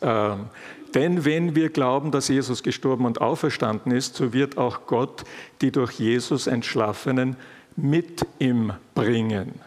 Ähm, 0.00 0.46
denn 0.94 1.24
wenn 1.24 1.54
wir 1.54 1.68
glauben, 1.68 2.10
dass 2.10 2.28
Jesus 2.28 2.62
gestorben 2.62 3.04
und 3.04 3.20
auferstanden 3.20 3.92
ist, 3.92 4.16
so 4.16 4.32
wird 4.32 4.56
auch 4.56 4.86
Gott 4.86 5.24
die 5.60 5.70
durch 5.70 5.92
Jesus 5.92 6.46
Entschlafenen 6.46 7.36
mit 7.76 8.26
ihm 8.38 8.72
bringen. 8.94 9.60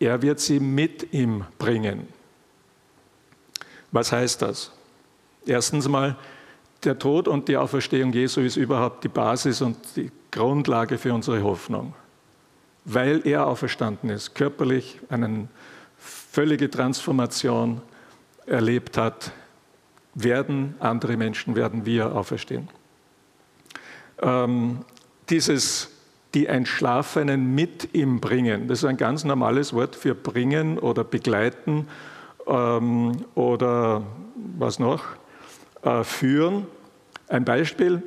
Er 0.00 0.22
wird 0.22 0.40
sie 0.40 0.58
mit 0.58 1.12
ihm 1.12 1.44
bringen. 1.58 2.08
Was 3.92 4.10
heißt 4.10 4.42
das? 4.42 4.72
Erstens 5.46 5.88
mal, 5.88 6.16
der 6.84 6.98
Tod 6.98 7.28
und 7.28 7.48
die 7.48 7.56
Auferstehung 7.56 8.12
Jesu 8.12 8.40
ist 8.40 8.56
überhaupt 8.56 9.04
die 9.04 9.08
Basis 9.08 9.62
und 9.62 9.76
die 9.96 10.10
Grundlage 10.30 10.98
für 10.98 11.14
unsere 11.14 11.42
Hoffnung. 11.42 11.94
Weil 12.84 13.26
er 13.26 13.46
auferstanden 13.46 14.10
ist, 14.10 14.34
körperlich 14.34 15.00
eine 15.08 15.48
völlige 15.98 16.70
Transformation 16.70 17.80
erlebt 18.46 18.98
hat, 18.98 19.32
werden 20.14 20.74
andere 20.78 21.16
Menschen, 21.16 21.56
werden 21.56 21.84
wir 21.84 22.14
auferstehen. 22.14 22.68
Ähm, 24.22 24.84
dieses 25.28 25.90
die 26.34 26.46
Entschlafenen 26.46 27.54
mit 27.54 27.94
ihm 27.94 28.20
bringen, 28.20 28.68
das 28.68 28.78
ist 28.78 28.84
ein 28.84 28.96
ganz 28.96 29.24
normales 29.24 29.72
Wort 29.72 29.96
für 29.96 30.14
bringen 30.14 30.78
oder 30.78 31.04
begleiten 31.04 31.88
ähm, 32.46 33.24
oder 33.34 34.02
was 34.58 34.78
noch? 34.78 35.02
Äh, 35.86 36.02
führen. 36.02 36.66
Ein 37.28 37.44
Beispiel, 37.44 38.02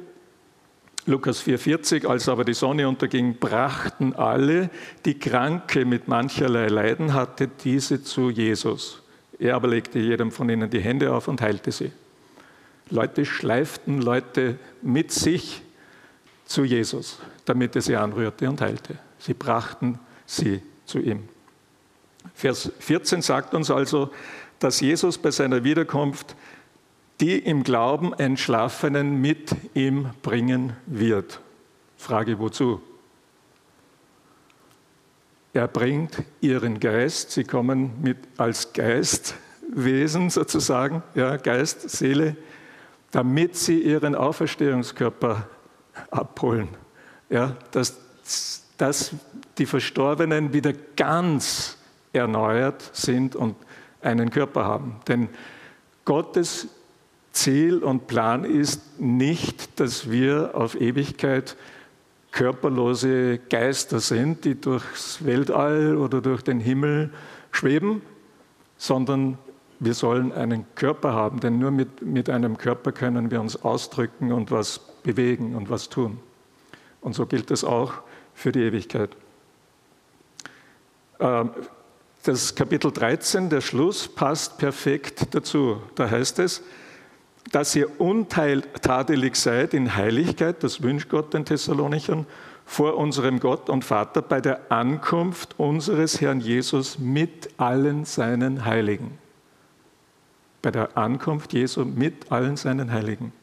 Lukas 1.06 1.42
4,40, 1.42 2.06
als 2.06 2.28
aber 2.28 2.44
die 2.44 2.54
Sonne 2.54 2.90
unterging, 2.90 3.36
brachten 3.40 4.14
alle, 4.14 4.70
die 5.06 5.18
Kranke 5.18 5.86
mit 5.86 6.10
mancherlei 6.10 6.68
Leiden 6.68 7.14
hatte, 7.14 7.48
diese 7.48 8.04
zu 8.04 8.32
Jesus. 8.32 9.02
Er 9.40 9.56
aber 9.56 9.70
legte 9.70 9.98
jedem 9.98 10.32
von 10.32 10.50
ihnen 10.50 10.70
die 10.70 10.82
Hände 10.82 11.14
auf 11.14 11.30
und 11.30 11.40
heilte 11.40 11.72
sie. 11.72 11.94
Leute 12.90 13.24
schleiften 13.26 14.02
Leute 14.02 14.60
mit 14.82 15.14
sich 15.14 15.62
zu 16.44 16.66
Jesus, 16.66 17.20
damit 17.46 17.78
er 17.78 17.82
sie 17.82 17.96
anrührte 17.96 18.50
und 18.50 18.60
heilte. 18.60 18.98
Sie 19.20 19.34
brachten 19.34 20.00
sie 20.26 20.62
zu 20.86 21.00
ihm. 21.00 21.30
Vers 22.34 22.74
14 22.80 23.22
sagt 23.22 23.54
uns 23.54 23.72
also, 23.72 24.12
dass 24.60 24.82
Jesus 24.82 25.18
bei 25.18 25.32
seiner 25.32 25.64
Wiederkunft 25.64 26.36
die 27.20 27.38
im 27.38 27.64
Glauben 27.64 28.14
Entschlafenen 28.14 29.20
mit 29.20 29.56
ihm 29.74 30.10
bringen 30.22 30.74
wird. 30.86 31.42
Frage 31.98 32.40
wozu? 32.40 32.82
Er 35.52 35.68
bringt 35.68 36.24
ihren 36.42 36.80
Geist, 36.80 37.32
sie 37.32 37.44
kommen 37.44 37.92
mit 38.02 38.18
als 38.38 38.72
Geistwesen 38.72 40.30
sozusagen, 40.30 41.04
ja, 41.16 41.38
Geist, 41.38 41.90
Seele, 41.90 42.38
damit 43.12 43.56
sie 43.56 43.82
ihren 43.82 44.16
Auferstehungskörper 44.16 45.50
abholen. 46.12 46.70
Ja, 47.30 47.56
dass, 47.72 48.00
dass 48.78 49.12
die 49.58 49.66
Verstorbenen 49.66 50.54
wieder 50.54 50.74
ganz 50.96 51.78
erneuert 52.14 52.90
sind 52.94 53.36
und 53.36 53.56
einen 54.02 54.30
Körper 54.30 54.66
haben. 54.66 55.00
Denn 55.08 55.30
Gottes 56.06 56.68
Ziel 57.32 57.84
und 57.84 58.08
Plan 58.08 58.44
ist 58.44 59.00
nicht, 59.00 59.80
dass 59.80 60.10
wir 60.10 60.52
auf 60.54 60.80
Ewigkeit 60.80 61.56
körperlose 62.32 63.40
Geister 63.50 64.00
sind, 64.00 64.46
die 64.46 64.60
durchs 64.60 65.26
Weltall 65.26 65.98
oder 65.98 66.22
durch 66.22 66.42
den 66.42 66.60
Himmel 66.60 67.12
schweben, 67.52 68.02
sondern 68.78 69.38
wir 69.80 69.94
sollen 69.94 70.32
einen 70.32 70.66
Körper 70.76 71.14
haben, 71.14 71.40
denn 71.40 71.58
nur 71.58 71.72
mit, 71.72 72.02
mit 72.02 72.30
einem 72.30 72.58
Körper 72.58 72.92
können 72.92 73.32
wir 73.32 73.40
uns 73.40 73.64
ausdrücken 73.64 74.32
und 74.32 74.52
was 74.52 74.80
bewegen 75.04 75.56
und 75.56 75.70
was 75.70 75.90
tun. 75.90 76.20
Und 77.02 77.16
so 77.16 77.26
gilt 77.26 77.50
es 77.52 77.64
auch 77.64 77.94
für 78.34 78.52
die 78.52 78.62
Ewigkeit. 78.62 79.16
Ähm, 81.20 81.52
das 82.24 82.54
Kapitel 82.54 82.92
13, 82.92 83.50
der 83.50 83.62
Schluss, 83.62 84.08
passt 84.08 84.58
perfekt 84.58 85.34
dazu. 85.34 85.82
Da 85.96 86.10
heißt 86.10 86.40
es, 86.40 86.62
dass 87.52 87.76
ihr 87.76 88.00
untadelig 88.00 89.36
seid 89.36 89.74
in 89.74 89.96
Heiligkeit, 89.96 90.64
das 90.64 90.82
wünscht 90.82 91.10
Gott 91.10 91.34
den 91.34 91.46
Thessalonichern, 91.46 92.26
vor 92.66 92.98
unserem 92.98 93.40
Gott 93.40 93.68
und 93.70 93.84
Vater 93.84 94.22
bei 94.22 94.42
der 94.42 94.72
Ankunft 94.72 95.56
unseres 95.58 96.22
Herrn 96.22 96.40
Jesus 96.40 97.00
mit 97.00 97.50
allen 97.58 98.06
seinen 98.06 98.64
Heiligen. 98.64 99.18
Bei 100.62 100.70
der 100.70 100.96
Ankunft 100.96 101.54
Jesu 101.54 101.84
mit 101.84 102.32
allen 102.32 102.58
seinen 102.58 102.92
Heiligen. 102.92 103.34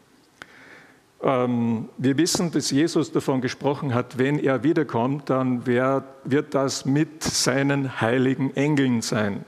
Ähm, 1.22 1.88
wir 1.98 2.16
wissen, 2.18 2.52
dass 2.52 2.70
Jesus 2.70 3.10
davon 3.10 3.40
gesprochen 3.40 3.94
hat, 3.94 4.16
wenn 4.16 4.38
er 4.38 4.62
wiederkommt, 4.62 5.28
dann 5.28 5.66
wird 5.66 6.54
das 6.54 6.84
mit 6.84 7.24
seinen 7.24 8.00
heiligen 8.00 8.54
Engeln 8.54 9.02
sein. 9.02 9.44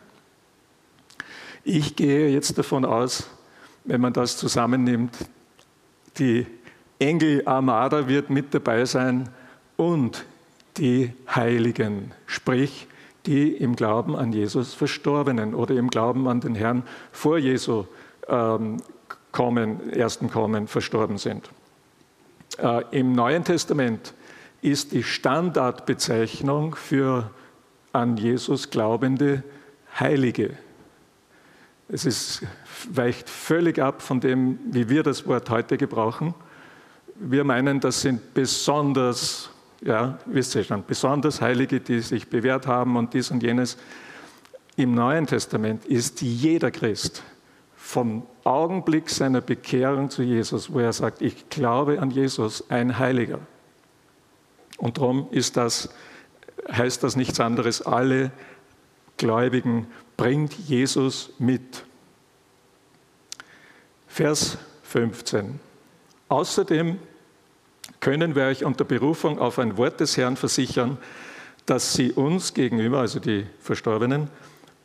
Ich 1.62 1.94
gehe 1.94 2.30
jetzt 2.30 2.58
davon 2.58 2.84
aus, 2.84 3.28
wenn 3.88 4.02
man 4.02 4.12
das 4.12 4.36
zusammennimmt, 4.36 5.16
die 6.18 6.46
Engel-Armada 6.98 8.06
wird 8.06 8.28
mit 8.28 8.52
dabei 8.52 8.84
sein 8.84 9.30
und 9.76 10.26
die 10.76 11.12
Heiligen, 11.34 12.12
sprich 12.26 12.86
die 13.24 13.52
im 13.52 13.76
Glauben 13.76 14.14
an 14.14 14.32
Jesus 14.32 14.74
Verstorbenen 14.74 15.54
oder 15.54 15.74
im 15.74 15.88
Glauben 15.88 16.28
an 16.28 16.40
den 16.40 16.54
Herrn 16.54 16.82
vor 17.12 17.38
Jesu 17.38 17.86
ähm, 18.28 18.78
kommen, 19.32 19.90
ersten 19.90 20.30
Kommen 20.30 20.66
verstorben 20.66 21.18
sind. 21.18 21.48
Äh, 22.58 22.84
Im 22.90 23.12
Neuen 23.12 23.44
Testament 23.44 24.12
ist 24.60 24.92
die 24.92 25.02
Standardbezeichnung 25.02 26.74
für 26.74 27.30
an 27.92 28.16
Jesus 28.16 28.70
glaubende 28.70 29.42
Heilige. 29.98 30.56
Es 31.90 32.04
ist, 32.04 32.42
weicht 32.90 33.30
völlig 33.30 33.78
ab 33.78 34.02
von 34.02 34.20
dem, 34.20 34.58
wie 34.70 34.90
wir 34.90 35.02
das 35.02 35.26
Wort 35.26 35.48
heute 35.48 35.78
gebrauchen. 35.78 36.34
Wir 37.14 37.44
meinen, 37.44 37.80
das 37.80 38.02
sind 38.02 38.34
besonders, 38.34 39.50
ja, 39.80 40.18
wisst 40.26 40.54
ihr 40.54 40.64
schon, 40.64 40.84
besonders 40.86 41.40
Heilige, 41.40 41.80
die 41.80 42.00
sich 42.00 42.28
bewährt 42.28 42.66
haben 42.66 42.96
und 42.96 43.14
dies 43.14 43.30
und 43.30 43.42
jenes. 43.42 43.78
Im 44.76 44.94
Neuen 44.94 45.26
Testament 45.26 45.86
ist 45.86 46.20
jeder 46.20 46.70
Christ 46.70 47.22
vom 47.74 48.26
Augenblick 48.44 49.08
seiner 49.08 49.40
Bekehrung 49.40 50.10
zu 50.10 50.22
Jesus, 50.22 50.70
wo 50.70 50.80
er 50.80 50.92
sagt, 50.92 51.22
ich 51.22 51.48
glaube 51.48 52.00
an 52.00 52.10
Jesus, 52.10 52.70
ein 52.70 52.98
Heiliger. 52.98 53.40
Und 54.76 54.98
darum 54.98 55.28
das, 55.54 55.88
heißt 56.70 57.02
das 57.02 57.16
nichts 57.16 57.40
anderes, 57.40 57.80
alle 57.80 58.30
Gläubigen 59.16 59.86
bringt 60.18 60.52
Jesus 60.68 61.30
mit. 61.38 61.84
Vers 64.08 64.58
15. 64.82 65.58
Außerdem 66.28 66.98
können 68.00 68.34
wir 68.34 68.44
euch 68.44 68.64
unter 68.64 68.84
Berufung 68.84 69.38
auf 69.38 69.58
ein 69.58 69.78
Wort 69.78 70.00
des 70.00 70.16
Herrn 70.18 70.36
versichern, 70.36 70.98
dass 71.64 71.94
sie 71.94 72.12
uns 72.12 72.52
gegenüber, 72.52 72.98
also 72.98 73.20
die 73.20 73.46
Verstorbenen, 73.60 74.28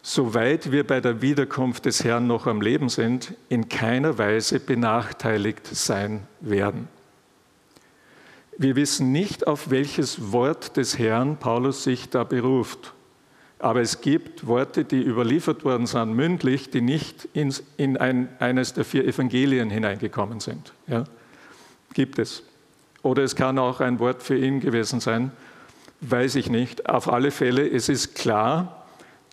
soweit 0.03 0.71
wir 0.71 0.85
bei 0.85 1.01
der 1.01 1.21
Wiederkunft 1.21 1.85
des 1.85 2.03
Herrn 2.03 2.27
noch 2.27 2.45
am 2.45 2.61
Leben 2.61 2.89
sind, 2.89 3.33
in 3.49 3.69
keiner 3.69 4.17
Weise 4.17 4.59
benachteiligt 4.59 5.65
sein 5.65 6.27
werden. 6.41 6.87
Wir 8.57 8.75
wissen 8.75 9.11
nicht, 9.11 9.47
auf 9.47 9.71
welches 9.71 10.31
Wort 10.31 10.77
des 10.77 10.99
Herrn 10.99 11.37
Paulus 11.37 11.83
sich 11.83 12.09
da 12.09 12.23
beruft. 12.23 12.93
Aber 13.63 13.79
es 13.79 14.01
gibt 14.01 14.45
Worte, 14.45 14.83
die 14.83 15.01
überliefert 15.01 15.63
worden 15.63 15.87
sind, 15.87 16.15
mündlich, 16.15 16.69
die 16.69 16.81
nicht 16.81 17.29
ins, 17.31 17.63
in 17.77 17.95
ein, 17.95 18.27
eines 18.39 18.73
der 18.73 18.83
vier 18.83 19.05
Evangelien 19.05 19.69
hineingekommen 19.69 20.41
sind. 20.41 20.73
Ja? 20.85 21.05
Gibt 21.93 22.19
es. 22.19 22.43
Oder 23.03 23.23
es 23.23 23.37
kann 23.37 23.57
auch 23.57 23.79
ein 23.79 23.99
Wort 23.99 24.21
für 24.21 24.37
ihn 24.37 24.59
gewesen 24.59 24.99
sein, 24.99 25.31
weiß 26.01 26.35
ich 26.35 26.49
nicht. 26.49 26.89
Auf 26.89 27.07
alle 27.07 27.31
Fälle, 27.31 27.65
es 27.65 27.87
ist 27.87 28.15
klar, 28.15 28.83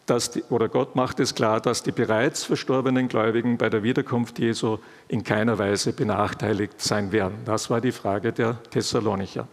dass 0.07 0.31
die, 0.31 0.45
oder 0.45 0.69
Gott 0.69 0.95
macht 0.95 1.19
es 1.19 1.35
klar, 1.35 1.61
dass 1.61 1.83
die 1.83 1.91
bereits 1.91 2.45
verstorbenen 2.45 3.09
Gläubigen 3.09 3.59
bei 3.59 3.69
der 3.69 3.83
Wiederkunft 3.83 4.39
Jesu 4.39 4.79
in 5.09 5.25
keiner 5.25 5.59
Weise 5.59 5.93
benachteiligt 5.93 6.81
sein 6.81 7.11
werden. 7.11 7.39
Das 7.47 7.69
war 7.69 7.81
die 7.81 7.91
Frage 7.91 8.33
der 8.33 8.63
Thessalonicher. 8.71 9.49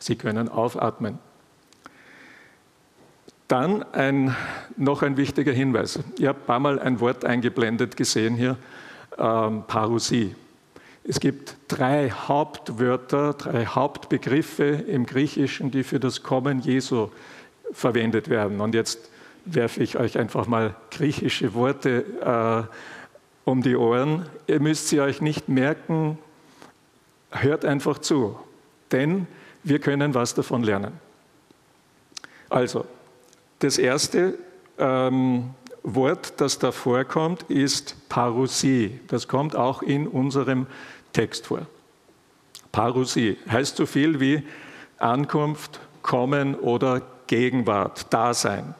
Sie 0.00 0.16
können 0.16 0.48
aufatmen. 0.48 1.20
Dann 3.48 3.82
ein, 3.94 4.36
noch 4.76 5.02
ein 5.02 5.16
wichtiger 5.16 5.52
Hinweis. 5.52 5.98
Ich 6.18 6.26
habe 6.26 6.38
ein 6.38 6.46
paar 6.46 6.60
Mal 6.60 6.78
ein 6.78 7.00
Wort 7.00 7.24
eingeblendet 7.24 7.96
gesehen 7.96 8.36
hier, 8.36 8.58
ähm, 9.18 9.64
Parousie. 9.66 10.34
Es 11.02 11.18
gibt 11.18 11.56
drei 11.66 12.10
Hauptwörter, 12.10 13.32
drei 13.32 13.64
Hauptbegriffe 13.64 14.64
im 14.64 15.06
Griechischen, 15.06 15.70
die 15.70 15.82
für 15.82 15.98
das 15.98 16.22
Kommen 16.22 16.60
Jesu 16.60 17.08
verwendet 17.72 18.28
werden. 18.28 18.60
Und 18.60 18.74
jetzt 18.74 19.08
werfe 19.46 19.82
ich 19.82 19.98
euch 19.98 20.18
einfach 20.18 20.46
mal 20.46 20.74
griechische 20.90 21.54
Worte 21.54 22.68
äh, 22.68 23.48
um 23.48 23.62
die 23.62 23.76
Ohren. 23.76 24.26
Ihr 24.46 24.60
müsst 24.60 24.88
sie 24.88 25.00
euch 25.00 25.22
nicht 25.22 25.48
merken, 25.48 26.18
hört 27.30 27.64
einfach 27.64 27.98
zu, 27.98 28.38
denn 28.92 29.26
wir 29.64 29.78
können 29.78 30.12
was 30.12 30.34
davon 30.34 30.62
lernen. 30.62 30.92
Also, 32.50 32.84
das 33.58 33.78
erste 33.78 34.38
ähm, 34.78 35.50
Wort, 35.82 36.40
das 36.40 36.58
da 36.58 36.72
vorkommt, 36.72 37.44
ist 37.44 37.96
Parousie. 38.08 39.00
Das 39.08 39.28
kommt 39.28 39.56
auch 39.56 39.82
in 39.82 40.06
unserem 40.06 40.66
Text 41.12 41.46
vor. 41.46 41.66
Parousie 42.72 43.38
heißt 43.50 43.76
so 43.76 43.86
viel 43.86 44.20
wie 44.20 44.42
Ankunft, 44.98 45.80
Kommen 46.02 46.54
oder 46.54 47.02
Gegenwart, 47.26 48.12
Dasein. 48.12 48.74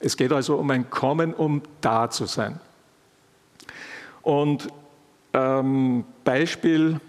Es 0.00 0.16
geht 0.16 0.32
also 0.32 0.56
um 0.56 0.70
ein 0.70 0.90
Kommen, 0.90 1.32
um 1.32 1.62
da 1.80 2.10
zu 2.10 2.26
sein. 2.26 2.60
Und 4.22 4.68
ähm, 5.32 6.04
Beispiel, 6.24 7.00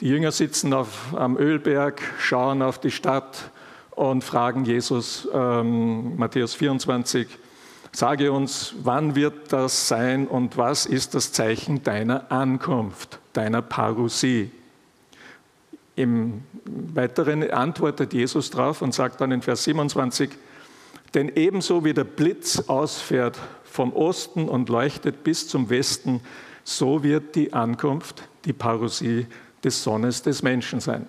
die 0.00 0.08
Jünger 0.08 0.32
sitzen 0.32 0.72
auf, 0.72 1.14
am 1.14 1.36
Ölberg, 1.36 2.02
schauen 2.18 2.62
auf 2.62 2.78
die 2.78 2.90
Stadt 2.90 3.50
und 3.98 4.22
fragen 4.22 4.64
Jesus, 4.64 5.28
ähm, 5.34 6.16
Matthäus 6.16 6.54
24, 6.54 7.26
sage 7.90 8.30
uns, 8.30 8.74
wann 8.84 9.16
wird 9.16 9.52
das 9.52 9.88
sein 9.88 10.28
und 10.28 10.56
was 10.56 10.86
ist 10.86 11.16
das 11.16 11.32
Zeichen 11.32 11.82
deiner 11.82 12.30
Ankunft, 12.30 13.18
deiner 13.32 13.60
Parousie? 13.60 14.52
Im 15.96 16.42
Weiteren 16.94 17.50
antwortet 17.50 18.12
Jesus 18.12 18.50
darauf 18.50 18.82
und 18.82 18.94
sagt 18.94 19.20
dann 19.20 19.32
in 19.32 19.42
Vers 19.42 19.64
27, 19.64 20.30
denn 21.14 21.32
ebenso 21.34 21.84
wie 21.84 21.92
der 21.92 22.04
Blitz 22.04 22.60
ausfährt 22.68 23.36
vom 23.64 23.92
Osten 23.92 24.48
und 24.48 24.68
leuchtet 24.68 25.24
bis 25.24 25.48
zum 25.48 25.70
Westen, 25.70 26.20
so 26.62 27.02
wird 27.02 27.34
die 27.34 27.52
Ankunft, 27.52 28.28
die 28.44 28.52
Parousie 28.52 29.26
des 29.64 29.82
Sohnes 29.82 30.22
des 30.22 30.44
Menschen 30.44 30.78
sein. 30.78 31.08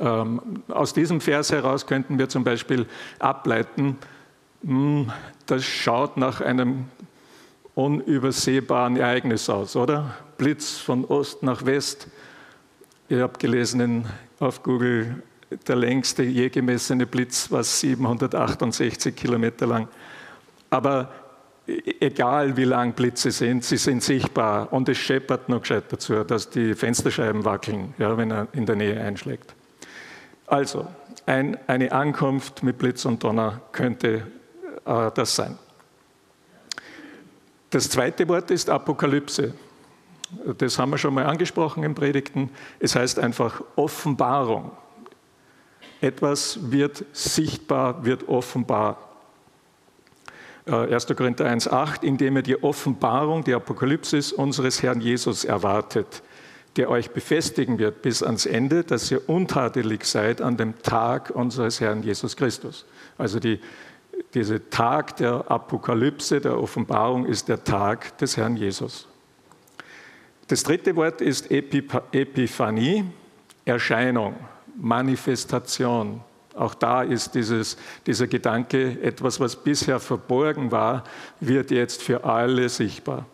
Ähm, 0.00 0.62
aus 0.68 0.92
diesem 0.92 1.20
Vers 1.20 1.52
heraus 1.52 1.86
könnten 1.86 2.18
wir 2.18 2.28
zum 2.28 2.44
Beispiel 2.44 2.86
ableiten, 3.18 3.98
hm, 4.64 5.12
das 5.46 5.64
schaut 5.64 6.16
nach 6.16 6.40
einem 6.40 6.86
unübersehbaren 7.74 8.96
Ereignis 8.96 9.48
aus, 9.48 9.76
oder? 9.76 10.14
Blitz 10.38 10.78
von 10.78 11.04
Ost 11.04 11.42
nach 11.42 11.64
West. 11.66 12.08
Ich 13.08 13.20
habe 13.20 13.38
gelesen 13.38 14.06
auf 14.40 14.62
Google, 14.62 15.22
der 15.66 15.76
längste 15.76 16.22
je 16.22 16.48
gemessene 16.48 17.06
Blitz 17.06 17.50
war 17.50 17.62
768 17.62 19.14
Kilometer 19.14 19.66
lang. 19.66 19.88
Aber 20.70 21.12
e-, 21.66 21.80
egal 22.00 22.56
wie 22.56 22.64
lang 22.64 22.94
Blitze 22.94 23.30
sind, 23.30 23.64
sie 23.64 23.76
sind 23.76 24.02
sichtbar 24.02 24.72
und 24.72 24.88
es 24.88 24.98
scheppert 24.98 25.48
noch 25.48 25.60
gescheit 25.60 25.84
dazu, 25.90 26.24
dass 26.24 26.50
die 26.50 26.74
Fensterscheiben 26.74 27.44
wackeln, 27.44 27.94
ja, 27.98 28.16
wenn 28.16 28.30
er 28.30 28.48
in 28.52 28.66
der 28.66 28.76
Nähe 28.76 29.00
einschlägt. 29.00 29.54
Also, 30.46 30.86
ein, 31.26 31.58
eine 31.66 31.92
Ankunft 31.92 32.62
mit 32.62 32.78
Blitz 32.78 33.04
und 33.04 33.24
Donner 33.24 33.62
könnte 33.72 34.26
äh, 34.84 35.10
das 35.14 35.34
sein. 35.34 35.58
Das 37.70 37.88
zweite 37.88 38.28
Wort 38.28 38.50
ist 38.50 38.68
Apokalypse. 38.68 39.54
Das 40.58 40.78
haben 40.78 40.90
wir 40.90 40.98
schon 40.98 41.14
mal 41.14 41.26
angesprochen 41.26 41.82
im 41.82 41.94
Predigten. 41.94 42.50
Es 42.78 42.94
heißt 42.94 43.18
einfach 43.18 43.62
Offenbarung. 43.76 44.72
Etwas 46.00 46.58
wird 46.70 47.04
sichtbar, 47.12 48.04
wird 48.04 48.28
offenbar. 48.28 48.98
1. 50.66 51.04
Äh, 51.04 51.14
Korinther 51.14 51.46
1,8, 51.46 52.02
indem 52.02 52.36
er 52.36 52.42
die 52.42 52.62
Offenbarung, 52.62 53.44
die 53.44 53.54
Apokalypsis 53.54 54.32
unseres 54.32 54.82
Herrn 54.82 55.00
Jesus 55.00 55.44
erwartet 55.44 56.22
der 56.76 56.90
euch 56.90 57.10
befestigen 57.10 57.78
wird 57.78 58.02
bis 58.02 58.22
ans 58.22 58.46
Ende, 58.46 58.82
dass 58.82 59.10
ihr 59.10 59.28
untadelig 59.28 60.04
seid 60.04 60.40
an 60.40 60.56
dem 60.56 60.80
Tag 60.82 61.30
unseres 61.30 61.80
Herrn 61.80 62.02
Jesus 62.02 62.36
Christus. 62.36 62.84
Also 63.16 63.38
die, 63.38 63.60
dieser 64.34 64.68
Tag 64.70 65.16
der 65.16 65.50
Apokalypse, 65.50 66.40
der 66.40 66.58
Offenbarung 66.58 67.26
ist 67.26 67.48
der 67.48 67.62
Tag 67.62 68.18
des 68.18 68.36
Herrn 68.36 68.56
Jesus. 68.56 69.06
Das 70.48 70.62
dritte 70.62 70.94
Wort 70.96 71.20
ist 71.20 71.50
Epiphanie, 71.50 73.04
Erscheinung, 73.64 74.34
Manifestation. 74.76 76.20
Auch 76.54 76.74
da 76.74 77.02
ist 77.02 77.34
dieses, 77.34 77.76
dieser 78.06 78.26
Gedanke, 78.26 79.00
etwas, 79.00 79.40
was 79.40 79.56
bisher 79.56 79.98
verborgen 80.00 80.70
war, 80.70 81.04
wird 81.40 81.70
jetzt 81.70 82.02
für 82.02 82.24
alle 82.24 82.68
sichtbar. 82.68 83.26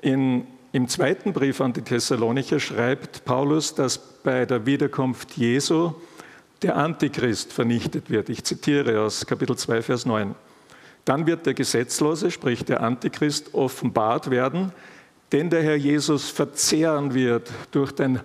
In 0.00 0.46
im 0.74 0.88
zweiten 0.88 1.32
Brief 1.32 1.60
an 1.60 1.72
die 1.72 1.82
Thessalonicher 1.82 2.58
schreibt 2.58 3.24
Paulus, 3.24 3.76
dass 3.76 3.96
bei 3.96 4.44
der 4.44 4.66
Wiederkunft 4.66 5.36
Jesu 5.36 5.92
der 6.62 6.74
Antichrist 6.74 7.52
vernichtet 7.52 8.10
wird. 8.10 8.28
Ich 8.28 8.42
zitiere 8.42 9.00
aus 9.00 9.24
Kapitel 9.24 9.56
2, 9.56 9.82
Vers 9.82 10.04
9. 10.04 10.34
Dann 11.04 11.28
wird 11.28 11.46
der 11.46 11.54
Gesetzlose, 11.54 12.32
sprich 12.32 12.64
der 12.64 12.80
Antichrist, 12.80 13.54
offenbart 13.54 14.30
werden, 14.30 14.72
den 15.30 15.48
der 15.48 15.62
Herr 15.62 15.76
Jesus 15.76 16.30
verzehren 16.30 17.14
wird 17.14 17.52
durch 17.70 17.92
den 17.92 18.18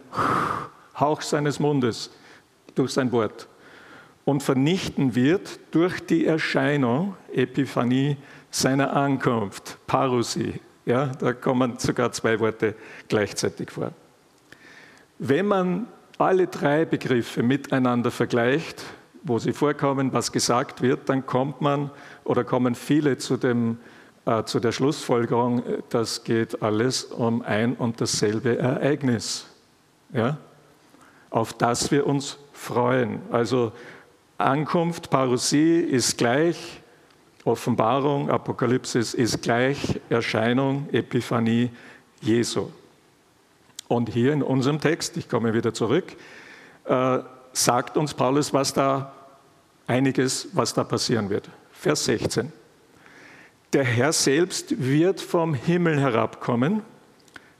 Hauch 0.99 1.21
seines 1.21 1.59
Mundes, 1.59 2.09
durch 2.73 2.93
sein 2.93 3.11
Wort 3.11 3.47
und 4.25 4.41
vernichten 4.41 5.13
wird 5.13 5.59
durch 5.69 5.99
die 5.99 6.25
Erscheinung, 6.25 7.15
Epiphanie, 7.31 8.17
seiner 8.49 8.95
Ankunft, 8.95 9.77
Parousie, 9.85 10.59
ja, 10.89 11.05
da 11.05 11.33
kommen 11.33 11.77
sogar 11.77 12.11
zwei 12.11 12.39
Worte 12.39 12.73
gleichzeitig 13.07 13.69
vor. 13.71 13.91
Wenn 15.19 15.45
man 15.45 15.87
alle 16.17 16.47
drei 16.47 16.83
Begriffe 16.83 17.43
miteinander 17.43 18.09
vergleicht, 18.09 18.83
wo 19.21 19.37
sie 19.37 19.53
vorkommen, 19.53 20.11
was 20.13 20.31
gesagt 20.31 20.81
wird, 20.81 21.07
dann 21.07 21.25
kommt 21.27 21.61
man 21.61 21.91
oder 22.23 22.43
kommen 22.43 22.73
viele 22.73 23.17
zu, 23.17 23.37
dem, 23.37 23.77
äh, 24.25 24.43
zu 24.45 24.59
der 24.59 24.71
Schlussfolgerung, 24.71 25.61
das 25.89 26.23
geht 26.23 26.63
alles 26.63 27.03
um 27.03 27.43
ein 27.43 27.75
und 27.75 28.01
dasselbe 28.01 28.57
Ereignis, 28.57 29.45
ja? 30.11 30.37
auf 31.29 31.53
das 31.53 31.91
wir 31.91 32.07
uns 32.07 32.39
freuen. 32.51 33.21
Also 33.29 33.73
Ankunft, 34.39 35.11
Parousie 35.11 35.81
ist 35.81 36.17
gleich, 36.17 36.78
Offenbarung, 37.49 38.29
Apokalypsis 38.29 39.15
ist 39.15 39.41
gleich 39.41 39.99
Erscheinung, 40.09 40.87
Epiphanie 40.91 41.71
Jesu. 42.21 42.69
Und 43.87 44.09
hier 44.09 44.33
in 44.33 44.43
unserem 44.43 44.79
Text, 44.79 45.17
ich 45.17 45.27
komme 45.27 45.53
wieder 45.55 45.73
zurück, 45.73 46.15
äh, 46.85 47.19
sagt 47.51 47.97
uns 47.97 48.13
Paulus, 48.13 48.53
was 48.53 48.73
da 48.73 49.13
einiges, 49.87 50.49
was 50.53 50.75
da 50.75 50.83
passieren 50.83 51.31
wird. 51.31 51.49
Vers 51.71 52.05
16. 52.05 52.51
Der 53.73 53.83
Herr 53.83 54.13
selbst 54.13 54.83
wird 54.83 55.19
vom 55.19 55.55
Himmel 55.55 55.99
herabkommen, 55.99 56.83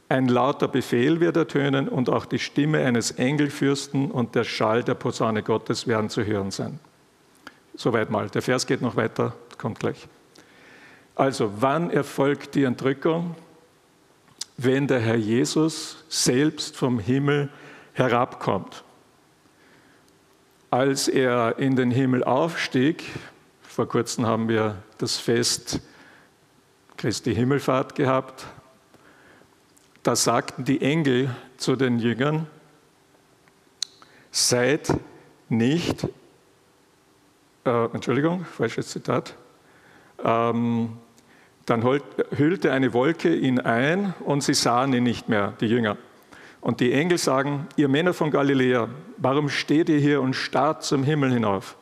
ein 0.08 0.28
lauter 0.28 0.68
Befehl 0.68 1.20
wird 1.20 1.36
ertönen 1.36 1.88
und 1.88 2.10
auch 2.10 2.26
die 2.26 2.40
Stimme 2.40 2.86
eines 2.86 3.12
Engelfürsten 3.12 4.12
und 4.12 4.36
der 4.36 4.44
Schall 4.44 4.84
der 4.84 4.96
Posaune 4.96 5.42
Gottes 5.42 5.88
werden 5.88 6.10
zu 6.10 6.24
hören 6.26 6.52
sein. 6.52 6.80
Soweit 7.76 8.10
mal. 8.10 8.30
Der 8.30 8.42
Vers 8.42 8.68
geht 8.68 8.82
noch 8.82 8.96
weiter, 8.96 9.34
kommt 9.60 9.80
gleich. 9.80 10.08
Also, 11.14 11.62
wann 11.62 11.92
erfolgt 11.92 12.56
die 12.56 12.64
Entrückung? 12.64 13.36
Wenn 14.58 14.88
der 14.88 15.00
Herr 15.00 15.16
Jesus 15.16 16.04
selbst 16.10 16.76
vom 16.76 16.98
Himmel 16.98 17.50
herabkommt 17.94 18.84
als 20.70 21.08
er 21.08 21.58
in 21.58 21.76
den 21.76 21.92
Himmel 21.92 22.24
aufstieg, 22.24 23.04
vor 23.62 23.88
kurzem 23.88 24.26
haben 24.26 24.48
wir 24.50 24.84
das 24.98 25.18
Fest 25.18 25.82
Christi 26.98 27.34
Himmelfahrt 27.34 27.96
gehabt, 27.96 28.46
da 30.04 30.16
sagten 30.16 30.66
die 30.66 30.82
Engel 30.82 31.36
zu 31.58 31.76
den 31.76 32.00
Jüngern, 32.00 32.48
seid 34.32 34.94
nicht, 35.50 36.08
äh, 37.66 37.86
Entschuldigung, 37.86 38.46
falsches 38.46 38.90
Zitat, 38.90 39.36
ähm, 40.24 40.90
dann 41.66 41.84
hüllte 41.84 42.72
eine 42.72 42.94
Wolke 42.94 43.36
ihn 43.36 43.60
ein 43.60 44.14
und 44.26 44.44
sie 44.44 44.54
sahen 44.54 44.94
ihn 44.94 45.04
nicht 45.04 45.30
mehr, 45.30 45.54
die 45.62 45.68
Jünger. 45.68 45.98
Und 46.62 46.80
die 46.80 46.92
Engel 46.92 47.18
sagen, 47.18 47.68
ihr 47.76 47.88
Männer 47.88 48.14
von 48.14 48.32
Galiläa, 48.32 48.90
warum 49.18 49.50
steht 49.50 49.88
ihr 49.90 50.00
hier 50.00 50.22
und 50.22 50.34
starrt 50.34 50.84
zum 50.84 51.04
Himmel 51.04 51.32
hinauf? 51.32 51.76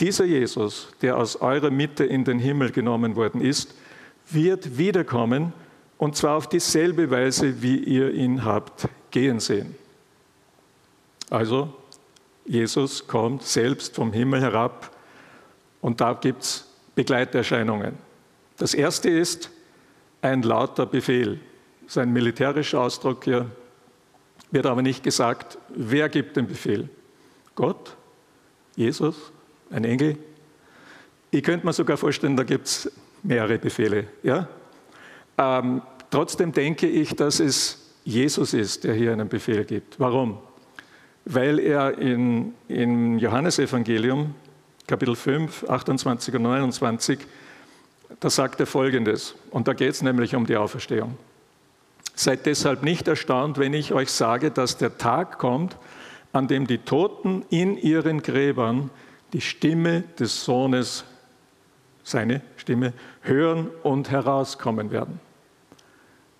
Dieser 0.00 0.24
Jesus, 0.24 0.88
der 1.02 1.16
aus 1.16 1.36
eurer 1.36 1.70
Mitte 1.70 2.04
in 2.04 2.24
den 2.24 2.38
Himmel 2.38 2.70
genommen 2.70 3.16
worden 3.16 3.40
ist, 3.40 3.74
wird 4.30 4.78
wiederkommen 4.78 5.52
und 5.98 6.16
zwar 6.16 6.36
auf 6.36 6.48
dieselbe 6.48 7.10
Weise, 7.10 7.60
wie 7.60 7.76
ihr 7.78 8.12
ihn 8.12 8.44
habt 8.44 8.88
gehen 9.10 9.40
sehen. 9.40 9.74
Also, 11.30 11.74
Jesus 12.44 13.06
kommt 13.06 13.42
selbst 13.42 13.94
vom 13.94 14.12
Himmel 14.12 14.40
herab 14.40 14.90
und 15.80 16.00
da 16.00 16.14
gibt 16.14 16.42
es 16.42 16.67
Begleiterscheinungen. 16.98 17.94
Das 18.56 18.74
erste 18.74 19.08
ist 19.08 19.50
ein 20.20 20.42
lauter 20.42 20.84
Befehl. 20.84 21.38
Das 21.82 21.92
ist 21.92 21.98
ein 21.98 22.12
militärischer 22.12 22.80
Ausdruck 22.80 23.22
hier, 23.22 23.46
wird 24.50 24.66
aber 24.66 24.82
nicht 24.82 25.04
gesagt, 25.04 25.58
wer 25.68 26.08
gibt 26.08 26.36
den 26.36 26.48
Befehl? 26.48 26.88
Gott? 27.54 27.96
Jesus? 28.74 29.14
Ein 29.70 29.84
Engel? 29.84 30.18
Ich 31.30 31.44
könnte 31.44 31.64
mir 31.64 31.72
sogar 31.72 31.96
vorstellen, 31.96 32.36
da 32.36 32.42
gibt 32.42 32.66
es 32.66 32.90
mehrere 33.22 33.58
Befehle. 33.58 34.08
Ja? 34.24 34.48
Ähm, 35.38 35.82
trotzdem 36.10 36.50
denke 36.50 36.88
ich, 36.88 37.14
dass 37.14 37.38
es 37.38 37.92
Jesus 38.02 38.54
ist, 38.54 38.82
der 38.82 38.94
hier 38.94 39.12
einen 39.12 39.28
Befehl 39.28 39.64
gibt. 39.64 40.00
Warum? 40.00 40.38
Weil 41.26 41.60
er 41.60 41.96
in, 41.96 42.54
im 42.66 43.20
Johannesevangelium, 43.20 44.34
Kapitel 44.88 45.16
5, 45.16 45.68
28 45.68 46.34
und 46.36 46.42
29, 46.42 47.18
da 48.20 48.30
sagt 48.30 48.58
er 48.58 48.66
Folgendes, 48.66 49.34
und 49.50 49.68
da 49.68 49.74
geht 49.74 49.90
es 49.90 50.00
nämlich 50.00 50.34
um 50.34 50.46
die 50.46 50.56
Auferstehung. 50.56 51.18
Seid 52.14 52.46
deshalb 52.46 52.82
nicht 52.82 53.06
erstaunt, 53.06 53.58
wenn 53.58 53.74
ich 53.74 53.92
euch 53.92 54.10
sage, 54.10 54.50
dass 54.50 54.78
der 54.78 54.96
Tag 54.96 55.36
kommt, 55.36 55.76
an 56.32 56.48
dem 56.48 56.66
die 56.66 56.78
Toten 56.78 57.44
in 57.50 57.76
ihren 57.76 58.22
Gräbern 58.22 58.88
die 59.34 59.42
Stimme 59.42 60.04
des 60.18 60.46
Sohnes, 60.46 61.04
seine 62.02 62.40
Stimme, 62.56 62.94
hören 63.20 63.68
und 63.82 64.10
herauskommen 64.10 64.90
werden. 64.90 65.20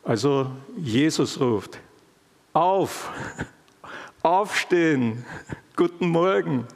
Also 0.05 0.51
Jesus 0.75 1.39
ruft, 1.39 1.81
auf, 2.55 3.13
aufstehen, 4.23 5.27
guten 5.77 6.09
Morgen. 6.09 6.67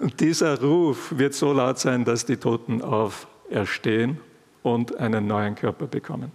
Und 0.00 0.20
dieser 0.20 0.58
Ruf 0.62 1.12
wird 1.18 1.34
so 1.34 1.52
laut 1.52 1.78
sein, 1.78 2.06
dass 2.06 2.24
die 2.24 2.38
Toten 2.38 2.80
auferstehen 2.80 4.18
und 4.62 4.96
einen 4.96 5.26
neuen 5.26 5.54
Körper 5.54 5.86
bekommen. 5.86 6.32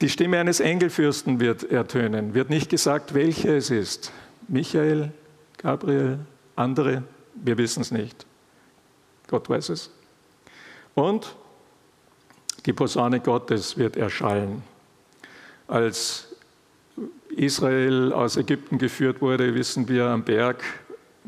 Die 0.00 0.08
Stimme 0.08 0.38
eines 0.38 0.60
Engelfürsten 0.60 1.40
wird 1.40 1.70
ertönen. 1.70 2.32
Wird 2.32 2.48
nicht 2.48 2.70
gesagt, 2.70 3.12
welcher 3.12 3.56
es 3.56 3.68
ist. 3.68 4.12
Michael, 4.46 5.12
Gabriel, 5.58 6.20
andere, 6.56 7.02
wir 7.34 7.58
wissen 7.58 7.82
es 7.82 7.90
nicht. 7.90 8.24
Gott 9.26 9.50
weiß 9.50 9.68
es. 9.68 9.90
Und 10.94 11.36
die 12.64 12.72
Posaune 12.72 13.20
Gottes 13.20 13.76
wird 13.76 13.96
erschallen. 13.96 14.62
Als 15.66 16.34
Israel 17.28 18.14
aus 18.14 18.38
Ägypten 18.38 18.78
geführt 18.78 19.20
wurde, 19.20 19.54
wissen 19.54 19.86
wir 19.86 20.06
am 20.06 20.24
Berg, 20.24 20.64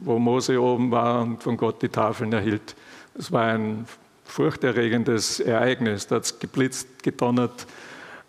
wo 0.03 0.19
Mose 0.19 0.61
oben 0.61 0.91
war 0.91 1.23
und 1.23 1.43
von 1.43 1.57
Gott 1.57 1.83
die 1.83 1.89
Tafeln 1.89 2.33
erhielt. 2.33 2.75
Es 3.19 3.31
war 3.33 3.45
ein 3.47 3.87
furchterregendes 4.25 5.41
Ereignis. 5.41 6.07
Da 6.07 6.17
hat 6.17 6.25
es 6.25 6.39
geblitzt, 6.39 7.03
gedonnert, 7.03 7.67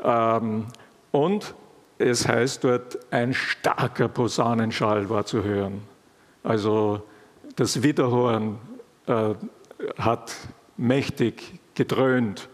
ähm, 0.04 0.66
und 1.12 1.54
es 1.98 2.28
heißt 2.28 2.64
dort, 2.64 2.98
ein 3.12 3.34
starker 3.34 4.08
Posaunenschall 4.08 5.10
war 5.10 5.26
zu 5.26 5.44
hören. 5.44 5.82
Also 6.44 7.04
das 7.56 7.84
Widerhorn 7.84 8.58
äh, 9.06 9.36
hat 9.98 10.34
mächtig 10.78 11.60
gedröhnt. 11.76 12.50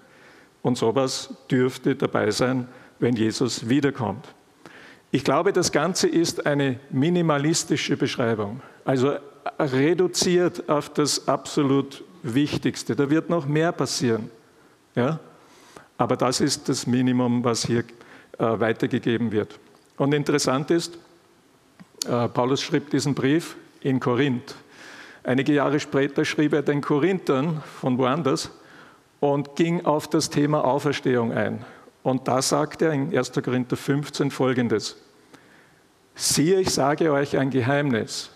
Und 0.61 0.77
sowas 0.77 1.33
dürfte 1.49 1.95
dabei 1.95 2.31
sein, 2.31 2.67
wenn 2.99 3.15
Jesus 3.15 3.69
wiederkommt. 3.69 4.27
Ich 5.11 5.23
glaube, 5.23 5.53
das 5.53 5.71
Ganze 5.71 6.09
ist 6.09 6.45
eine 6.45 6.79
minimalistische 6.89 7.95
Beschreibung, 7.95 8.61
also 8.87 9.17
reduziert 9.59 10.69
auf 10.69 10.93
das 10.93 11.27
absolut 11.27 12.05
Wichtigste. 12.23 12.95
Da 12.95 13.09
wird 13.09 13.29
noch 13.29 13.45
mehr 13.45 13.73
passieren. 13.73 14.31
Ja? 14.95 15.19
Aber 15.97 16.15
das 16.15 16.39
ist 16.39 16.69
das 16.69 16.87
Minimum, 16.87 17.43
was 17.43 17.65
hier 17.65 17.79
äh, 17.79 17.83
weitergegeben 18.37 19.33
wird. 19.33 19.59
Und 19.97 20.13
interessant 20.13 20.71
ist, 20.71 20.97
äh, 22.07 22.29
Paulus 22.29 22.61
schrieb 22.61 22.89
diesen 22.89 23.13
Brief 23.13 23.57
in 23.81 23.99
Korinth. 23.99 24.55
Einige 25.21 25.51
Jahre 25.51 25.81
später 25.81 26.23
schrieb 26.23 26.53
er 26.53 26.61
den 26.61 26.79
Korinthern 26.79 27.61
von 27.81 27.97
woanders 27.97 28.51
und 29.19 29.57
ging 29.57 29.83
auf 29.83 30.07
das 30.07 30.29
Thema 30.29 30.63
Auferstehung 30.63 31.33
ein. 31.33 31.65
Und 32.03 32.29
da 32.29 32.41
sagt 32.41 32.81
er 32.81 32.93
in 32.93 33.15
1. 33.15 33.33
Korinther 33.43 33.75
15 33.75 34.31
folgendes. 34.31 34.95
Siehe, 36.15 36.61
ich 36.61 36.69
sage 36.69 37.11
euch 37.11 37.37
ein 37.37 37.49
Geheimnis. 37.49 38.31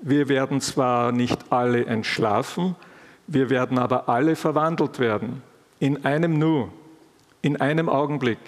Wir 0.00 0.28
werden 0.28 0.60
zwar 0.60 1.12
nicht 1.12 1.52
alle 1.52 1.86
entschlafen, 1.86 2.76
wir 3.26 3.50
werden 3.50 3.78
aber 3.78 4.08
alle 4.08 4.36
verwandelt 4.36 4.98
werden. 4.98 5.42
In 5.80 6.04
einem 6.04 6.38
Nu, 6.38 6.68
in 7.42 7.60
einem 7.60 7.88
Augenblick 7.88 8.38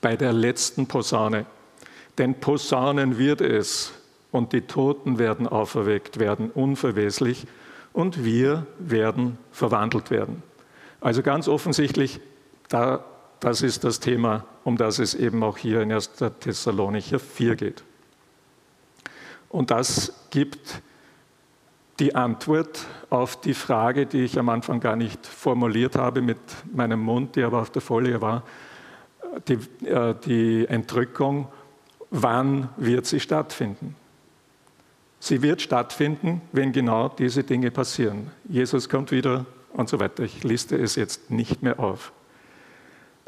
bei 0.00 0.16
der 0.16 0.32
letzten 0.32 0.86
Posaune. 0.86 1.46
Denn 2.18 2.34
Posaunen 2.40 3.18
wird 3.18 3.40
es 3.40 3.92
und 4.30 4.52
die 4.52 4.62
Toten 4.62 5.18
werden 5.18 5.46
auferweckt 5.46 6.18
werden, 6.18 6.50
unverweslich, 6.50 7.46
und 7.92 8.24
wir 8.24 8.66
werden 8.78 9.38
verwandelt 9.50 10.10
werden. 10.10 10.42
Also 11.00 11.22
ganz 11.22 11.48
offensichtlich, 11.48 12.20
da, 12.68 13.04
das 13.40 13.62
ist 13.62 13.84
das 13.84 13.98
Thema, 13.98 14.44
um 14.64 14.76
das 14.76 14.98
es 14.98 15.14
eben 15.14 15.42
auch 15.42 15.56
hier 15.56 15.80
in 15.80 15.92
1. 15.92 16.10
Thessalonicher 16.40 17.18
4 17.18 17.56
geht. 17.56 17.82
Und 19.48 19.70
das 19.70 20.12
gibt 20.30 20.82
die 21.98 22.14
Antwort 22.14 22.86
auf 23.10 23.40
die 23.40 23.54
Frage, 23.54 24.06
die 24.06 24.24
ich 24.24 24.38
am 24.38 24.48
Anfang 24.48 24.80
gar 24.80 24.96
nicht 24.96 25.26
formuliert 25.26 25.96
habe 25.96 26.22
mit 26.22 26.38
meinem 26.72 27.00
Mund, 27.00 27.36
die 27.36 27.42
aber 27.42 27.60
auf 27.60 27.70
der 27.70 27.82
Folie 27.82 28.20
war, 28.20 28.44
die, 29.48 29.58
äh, 29.86 30.14
die 30.24 30.66
Entrückung, 30.66 31.48
wann 32.10 32.68
wird 32.76 33.06
sie 33.06 33.20
stattfinden? 33.20 33.96
Sie 35.20 35.42
wird 35.42 35.60
stattfinden, 35.60 36.42
wenn 36.52 36.72
genau 36.72 37.08
diese 37.08 37.42
Dinge 37.42 37.70
passieren. 37.70 38.30
Jesus 38.48 38.88
kommt 38.88 39.10
wieder 39.10 39.46
und 39.72 39.88
so 39.88 39.98
weiter. 39.98 40.22
Ich 40.22 40.44
liste 40.44 40.76
es 40.76 40.94
jetzt 40.94 41.30
nicht 41.30 41.62
mehr 41.62 41.80
auf. 41.80 42.12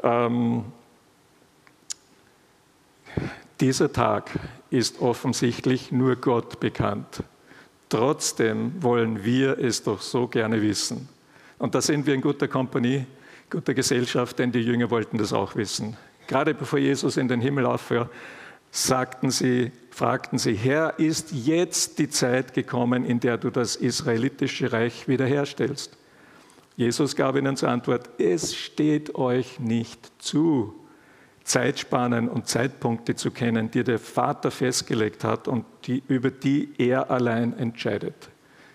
Ähm, 0.01 0.65
dieser 3.59 3.91
Tag 3.91 4.31
ist 4.71 5.01
offensichtlich 5.01 5.91
nur 5.91 6.15
Gott 6.15 6.59
bekannt. 6.59 7.23
Trotzdem 7.89 8.81
wollen 8.81 9.23
wir 9.23 9.59
es 9.59 9.83
doch 9.83 10.01
so 10.01 10.27
gerne 10.27 10.61
wissen. 10.61 11.09
Und 11.59 11.75
da 11.75 11.81
sind 11.81 12.07
wir 12.07 12.15
in 12.15 12.21
guter 12.21 12.47
Kompanie, 12.47 13.05
guter 13.49 13.73
Gesellschaft, 13.73 14.39
denn 14.39 14.51
die 14.51 14.61
Jünger 14.61 14.89
wollten 14.89 15.17
das 15.17 15.33
auch 15.33 15.55
wissen. 15.55 15.97
Gerade 16.25 16.53
bevor 16.53 16.79
Jesus 16.79 17.17
in 17.17 17.27
den 17.27 17.41
Himmel 17.41 17.65
auffuhr, 17.65 18.09
sagten 18.71 19.29
sie, 19.29 19.71
fragten 19.89 20.39
sie, 20.39 20.53
Herr, 20.53 20.97
ist 20.97 21.33
jetzt 21.33 21.99
die 21.99 22.09
Zeit 22.09 22.53
gekommen, 22.53 23.03
in 23.03 23.19
der 23.19 23.37
du 23.37 23.49
das 23.49 23.75
israelitische 23.75 24.71
Reich 24.71 25.09
wiederherstellst? 25.09 25.97
Jesus 26.77 27.17
gab 27.17 27.35
ihnen 27.35 27.57
zur 27.57 27.69
Antwort, 27.69 28.09
es 28.17 28.55
steht 28.55 29.15
euch 29.15 29.59
nicht 29.59 30.11
zu, 30.19 30.73
Zeitspannen 31.51 32.29
und 32.29 32.47
Zeitpunkte 32.47 33.13
zu 33.13 33.29
kennen, 33.29 33.69
die 33.69 33.83
der 33.83 33.99
Vater 33.99 34.51
festgelegt 34.51 35.25
hat 35.25 35.49
und 35.49 35.65
die, 35.83 36.01
über 36.07 36.31
die 36.31 36.69
er 36.77 37.11
allein 37.11 37.57
entscheidet. 37.57 38.29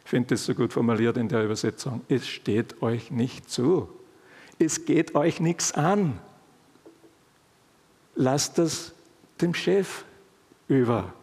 Ich 0.04 0.10
finde 0.10 0.34
das 0.34 0.44
so 0.44 0.54
gut 0.54 0.74
formuliert 0.74 1.16
in 1.16 1.30
der 1.30 1.42
Übersetzung. 1.42 2.02
Es 2.10 2.28
steht 2.28 2.82
euch 2.82 3.10
nicht 3.10 3.48
zu. 3.48 3.88
Es 4.58 4.84
geht 4.84 5.14
euch 5.14 5.40
nichts 5.40 5.72
an. 5.72 6.18
Lasst 8.14 8.58
das 8.58 8.92
dem 9.40 9.54
Chef 9.54 10.04
über. 10.68 11.14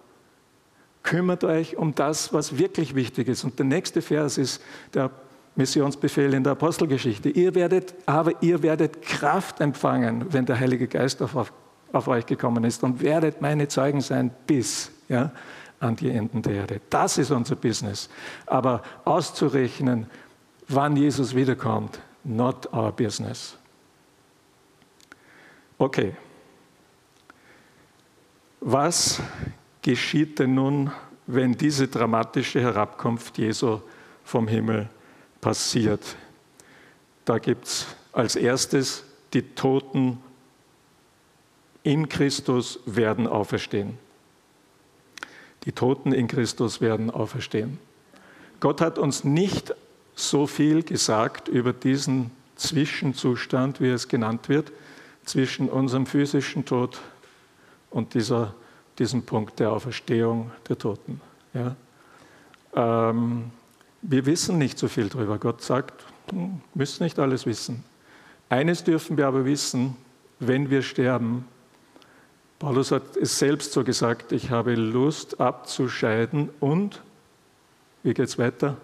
Kümmert 1.04 1.44
euch 1.44 1.78
um 1.78 1.94
das, 1.94 2.34
was 2.34 2.58
wirklich 2.58 2.96
wichtig 2.96 3.28
ist. 3.28 3.44
Und 3.44 3.60
der 3.60 3.68
nächste 3.68 4.02
Vers 4.02 4.40
ist 4.40 4.60
der 4.96 5.12
Missionsbefehl 5.56 6.34
in 6.34 6.44
der 6.44 6.54
Apostelgeschichte. 6.54 7.30
Ihr 7.30 7.54
werdet, 7.54 7.94
aber 8.06 8.42
ihr 8.42 8.64
werdet 8.64 9.02
Kraft 9.02 9.62
empfangen, 9.62 10.34
wenn 10.34 10.46
der 10.46 10.60
Heilige 10.60 10.88
Geist 10.88 11.22
auf, 11.22 11.54
auf 11.92 12.08
euch 12.08 12.26
gekommen 12.26 12.64
ist 12.64 12.84
und 12.84 13.02
werdet 13.02 13.42
meine 13.42 13.68
Zeugen 13.68 14.02
sein 14.02 14.32
bis 14.48 14.92
ja, 15.10 15.32
an 15.80 15.96
die 15.96 16.10
Enden 16.10 16.42
der 16.42 16.54
Erde. 16.54 16.82
Das 16.90 17.18
ist 17.18 17.30
unser 17.30 17.56
Business. 17.56 18.10
Aber 18.48 18.82
auszurechnen, 19.06 20.08
wann 20.68 20.96
Jesus 20.96 21.36
wiederkommt, 21.36 22.00
not 22.24 22.72
our 22.74 22.92
business. 22.92 23.56
Okay. 25.78 26.16
Was 28.60 29.22
geschieht 29.82 30.40
denn 30.40 30.56
nun, 30.56 30.92
wenn 31.28 31.54
diese 31.54 31.88
dramatische 31.88 32.62
Herabkunft 32.62 33.38
Jesu 33.38 33.82
vom 34.24 34.48
Himmel 34.48 34.90
passiert? 35.44 36.16
Da 37.26 37.38
gibt 37.38 37.66
es 37.66 37.86
als 38.14 38.38
erstes, 38.38 39.04
die 39.34 39.42
Toten 39.42 40.18
in 41.84 42.08
Christus 42.08 42.80
werden 42.86 43.28
auferstehen. 43.28 43.98
Die 45.66 45.74
Toten 45.74 46.14
in 46.14 46.28
Christus 46.28 46.80
werden 46.80 47.12
auferstehen. 47.12 47.78
Gott 48.62 48.80
hat 48.80 48.98
uns 48.98 49.26
nicht 49.26 49.76
so 50.16 50.48
viel 50.48 50.82
gesagt 50.82 51.50
über 51.50 51.74
diesen 51.74 52.32
Zwischenzustand, 52.56 53.82
wie 53.82 53.90
es 53.90 54.08
genannt 54.08 54.48
wird, 54.48 54.72
zwischen 55.26 55.70
unserem 55.70 56.06
physischen 56.06 56.64
Tod 56.64 57.02
und 57.90 58.14
dieser, 58.14 58.54
diesem 58.98 59.24
Punkt 59.24 59.60
der 59.60 59.74
Auferstehung 59.74 60.52
der 60.70 60.78
Toten. 60.78 61.20
Ja? 61.54 61.76
Ähm, 62.76 63.52
wir 64.04 64.26
wissen 64.26 64.58
nicht 64.58 64.78
so 64.78 64.88
viel 64.88 65.10
darüber. 65.10 65.40
Gott 65.40 65.62
sagt, 65.62 66.04
hm, 66.30 66.62
müssen 66.74 67.04
nicht 67.04 67.18
alles 67.18 67.46
wissen. 67.46 67.84
Eines 68.50 68.84
dürfen 68.84 69.18
wir 69.18 69.28
aber 69.28 69.46
wissen, 69.46 69.96
wenn 70.40 70.70
wir 70.70 70.82
sterben. 70.82 71.48
Paulus 72.60 72.92
hat 72.92 73.18
es 73.18 73.40
selbst 73.40 73.72
so 73.72 73.84
gesagt, 73.84 74.32
ich 74.32 74.52
habe 74.52 74.76
Lust 74.76 75.40
abzuscheiden 75.40 76.50
und, 76.60 77.02
wie 78.04 78.14
geht 78.14 78.28
es 78.28 78.38
weiter? 78.38 78.78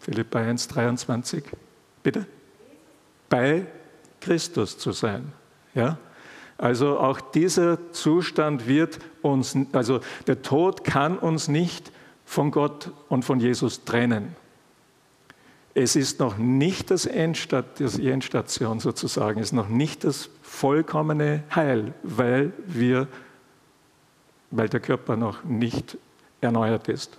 Philippa 0.00 0.38
1, 0.38 0.68
23, 0.68 1.44
bitte? 2.02 2.26
Bei 3.28 3.66
Christus 4.20 4.78
zu 4.78 4.92
sein. 4.92 5.32
Ja? 5.74 5.98
Also 6.58 6.98
auch 6.98 7.20
dieser 7.20 7.92
Zustand 7.92 8.68
wird 8.68 8.98
uns, 9.22 9.56
also 9.72 10.00
der 10.26 10.42
Tod 10.42 10.84
kann 10.84 11.18
uns 11.18 11.48
nicht 11.48 11.90
von 12.26 12.50
Gott 12.50 12.90
und 13.08 13.24
von 13.24 13.40
Jesus 13.40 13.84
trennen. 13.84 14.36
Es 15.72 15.96
ist 15.96 16.20
noch 16.20 16.36
nicht 16.36 16.90
das 16.90 17.06
Endstat, 17.06 17.78
die 17.78 18.10
Endstation 18.10 18.80
sozusagen, 18.80 19.40
es 19.40 19.48
ist 19.48 19.52
noch 19.52 19.68
nicht 19.68 20.04
das 20.04 20.28
vollkommene 20.42 21.44
Heil, 21.54 21.94
weil, 22.02 22.52
wir, 22.66 23.08
weil 24.50 24.68
der 24.68 24.80
Körper 24.80 25.16
noch 25.16 25.44
nicht 25.44 25.96
erneuert 26.40 26.88
ist. 26.88 27.16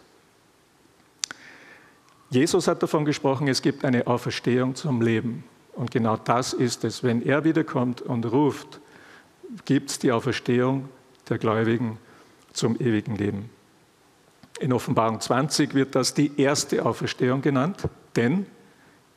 Jesus 2.30 2.68
hat 2.68 2.84
davon 2.84 3.06
gesprochen, 3.06 3.48
es 3.48 3.62
gibt 3.62 3.86
eine 3.86 4.06
Auferstehung 4.06 4.76
zum 4.76 5.02
Leben. 5.02 5.46
Und 5.74 5.92
genau 5.92 6.18
das 6.18 6.54
ist 6.54 6.84
es. 6.84 7.04
Wenn 7.04 7.22
er 7.22 7.44
wiederkommt 7.44 8.02
und 8.02 8.26
ruft, 8.26 8.82
gibt 9.66 9.92
es 9.92 10.00
die 10.00 10.12
Auferstehung 10.12 10.90
der 11.30 11.38
Gläubigen 11.38 12.00
zum 12.52 12.76
ewigen 12.82 13.16
Leben. 13.16 13.50
In 14.60 14.74
Offenbarung 14.74 15.20
20 15.20 15.74
wird 15.74 15.96
das 15.96 16.14
die 16.14 16.40
erste 16.40 16.86
Auferstehung 16.86 17.42
genannt, 17.42 17.84
denn 18.16 18.48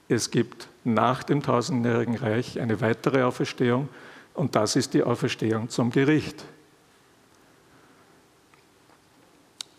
es 0.09 0.31
gibt 0.31 0.69
nach 0.85 1.23
dem 1.23 1.43
tausendjährigen 1.43 2.17
Reich 2.17 2.61
eine 2.61 2.81
weitere 2.81 3.23
Auferstehung 3.23 3.89
und 4.35 4.55
das 4.57 4.77
ist 4.77 4.95
die 4.95 5.03
Auferstehung 5.03 5.69
zum 5.69 5.91
Gericht. 5.91 6.45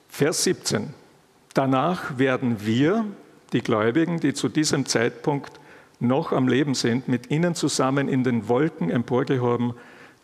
Vers 0.10 0.44
17. 0.44 0.94
Danach 1.54 2.18
werden 2.18 2.66
wir, 2.66 3.06
die 3.54 3.62
Gläubigen, 3.62 4.20
die 4.20 4.34
zu 4.34 4.50
diesem 4.50 4.86
Zeitpunkt 4.86 5.60
noch 6.00 6.32
am 6.32 6.48
Leben 6.48 6.74
sind, 6.74 7.08
mit 7.08 7.30
ihnen 7.30 7.54
zusammen 7.54 8.08
in 8.08 8.24
den 8.24 8.48
Wolken 8.48 8.90
emporgehoben, 8.90 9.74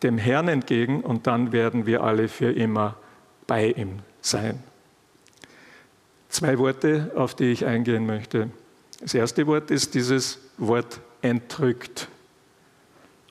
dem 0.04 0.18
Herrn 0.18 0.48
entgegen 0.48 1.02
und 1.02 1.28
dann 1.28 1.52
werden 1.52 1.86
wir 1.86 2.04
alle 2.04 2.28
für 2.28 2.52
immer 2.52 2.96
bei 3.48 3.72
ihm 3.72 4.00
sein. 4.22 4.64
Zwei 6.30 6.58
Worte, 6.58 7.12
auf 7.16 7.36
die 7.36 7.52
ich 7.52 7.66
eingehen 7.66 8.06
möchte. 8.06 8.50
Das 9.00 9.14
erste 9.14 9.48
Wort 9.48 9.72
ist 9.72 9.96
dieses 9.96 10.40
Wort 10.58 11.00
entrückt. 11.22 12.10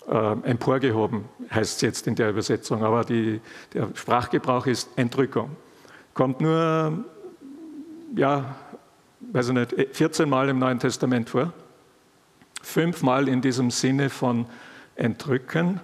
Äh, 0.09 0.33
emporgehoben 0.43 1.25
heißt 1.53 1.77
es 1.77 1.81
jetzt 1.81 2.07
in 2.07 2.15
der 2.15 2.31
Übersetzung, 2.31 2.85
aber 2.85 3.05
die, 3.05 3.41
der 3.73 3.89
Sprachgebrauch 3.95 4.67
ist 4.67 4.89
Entrückung. 4.97 5.57
Kommt 6.15 6.41
nur, 6.41 7.05
ja, 8.15 8.55
weiß 9.33 9.49
ich 9.49 9.55
nicht, 9.55 9.97
14 9.97 10.29
Mal 10.29 10.49
im 10.49 10.59
Neuen 10.59 10.79
Testament 10.79 11.29
vor. 11.29 11.53
Fünfmal 12.63 13.29
in 13.29 13.41
diesem 13.41 13.71
Sinne 13.71 14.09
von 14.09 14.47
entrücken. 14.95 15.81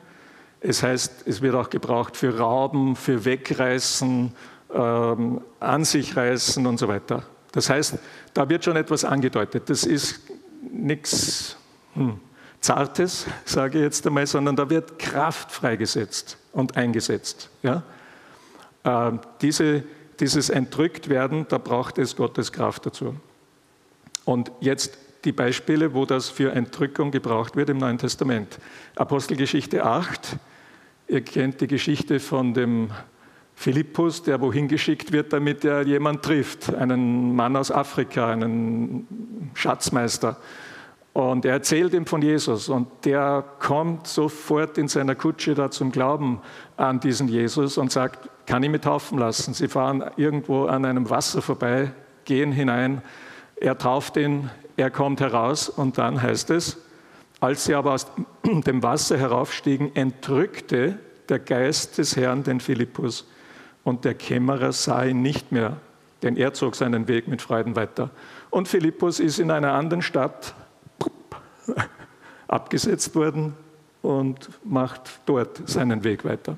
Es 0.60 0.82
heißt, 0.82 1.26
es 1.26 1.42
wird 1.42 1.56
auch 1.56 1.70
gebraucht 1.70 2.16
für 2.16 2.38
Rauben, 2.38 2.94
für 2.94 3.24
Wegreißen, 3.24 4.32
ähm, 4.72 5.40
an 5.60 5.84
sich 5.84 6.16
reißen 6.16 6.66
und 6.66 6.78
so 6.78 6.88
weiter. 6.88 7.24
Das 7.52 7.68
heißt, 7.68 7.98
da 8.32 8.48
wird 8.48 8.64
schon 8.64 8.76
etwas 8.76 9.04
angedeutet. 9.04 9.68
Das 9.68 9.84
ist 9.84 10.20
nichts 10.72 11.56
hm, 11.94 12.18
Zartes, 12.60 13.26
sage 13.44 13.78
ich 13.78 13.84
jetzt 13.84 14.06
einmal, 14.06 14.26
sondern 14.26 14.56
da 14.56 14.68
wird 14.70 14.98
Kraft 14.98 15.52
freigesetzt 15.52 16.38
und 16.52 16.76
eingesetzt. 16.76 17.50
Ja? 17.62 17.82
Ähm, 18.84 19.20
diese, 19.40 19.84
dieses 20.18 20.48
Entrücktwerden, 20.48 21.46
da 21.48 21.58
braucht 21.58 21.98
es 21.98 22.16
Gottes 22.16 22.52
Kraft 22.52 22.86
dazu. 22.86 23.16
Und 24.24 24.50
jetzt 24.60 24.96
die 25.24 25.32
Beispiele, 25.32 25.94
wo 25.94 26.04
das 26.06 26.28
für 26.28 26.52
Entrückung 26.52 27.10
gebraucht 27.10 27.56
wird 27.56 27.68
im 27.68 27.78
Neuen 27.78 27.98
Testament. 27.98 28.58
Apostelgeschichte 28.96 29.84
8, 29.84 30.36
ihr 31.08 31.20
kennt 31.22 31.60
die 31.60 31.66
Geschichte 31.66 32.18
von 32.20 32.54
dem 32.54 32.90
Philippus, 33.54 34.22
der 34.22 34.40
wohin 34.40 34.68
geschickt 34.68 35.12
wird, 35.12 35.32
damit 35.32 35.64
er 35.64 35.82
jemand 35.82 36.22
trifft, 36.22 36.74
einen 36.74 37.34
Mann 37.34 37.56
aus 37.56 37.70
Afrika, 37.70 38.30
einen 38.30 39.50
Schatzmeister. 39.54 40.36
Und 41.12 41.44
er 41.44 41.52
erzählt 41.52 41.92
ihm 41.92 42.06
von 42.06 42.22
Jesus 42.22 42.70
und 42.70 42.88
der 43.04 43.44
kommt 43.58 44.06
sofort 44.06 44.78
in 44.78 44.88
seiner 44.88 45.14
Kutsche 45.14 45.54
da 45.54 45.70
zum 45.70 45.92
Glauben 45.92 46.40
an 46.78 47.00
diesen 47.00 47.28
Jesus 47.28 47.76
und 47.76 47.92
sagt, 47.92 48.30
kann 48.46 48.62
ich 48.62 48.70
mich 48.70 48.80
taufen 48.80 49.18
lassen? 49.18 49.52
Sie 49.52 49.68
fahren 49.68 50.02
irgendwo 50.16 50.64
an 50.64 50.86
einem 50.86 51.10
Wasser 51.10 51.42
vorbei, 51.42 51.92
gehen 52.24 52.50
hinein, 52.50 53.02
er 53.56 53.76
tauft 53.76 54.16
ihn, 54.16 54.50
er 54.76 54.90
kommt 54.90 55.20
heraus 55.20 55.68
und 55.68 55.98
dann 55.98 56.20
heißt 56.20 56.50
es, 56.50 56.78
als 57.40 57.66
sie 57.66 57.74
aber 57.74 57.92
aus 57.92 58.06
dem 58.44 58.82
Wasser 58.82 59.18
heraufstiegen, 59.18 59.94
entrückte 59.94 60.98
der 61.28 61.40
Geist 61.40 61.98
des 61.98 62.16
Herrn 62.16 62.42
den 62.42 62.58
Philippus 62.58 63.26
und 63.84 64.04
der 64.04 64.14
Kämmerer 64.14 64.72
sah 64.72 65.04
ihn 65.04 65.22
nicht 65.22 65.52
mehr, 65.52 65.76
denn 66.22 66.36
er 66.36 66.54
zog 66.54 66.76
seinen 66.76 67.08
Weg 67.08 67.28
mit 67.28 67.42
Freuden 67.42 67.76
weiter. 67.76 68.10
Und 68.50 68.68
Philippus 68.68 69.20
ist 69.20 69.38
in 69.38 69.50
einer 69.50 69.72
anderen 69.72 70.02
Stadt 70.02 70.54
abgesetzt 72.48 73.14
worden 73.14 73.54
und 74.02 74.50
macht 74.64 75.20
dort 75.26 75.68
seinen 75.68 76.04
Weg 76.04 76.24
weiter. 76.24 76.56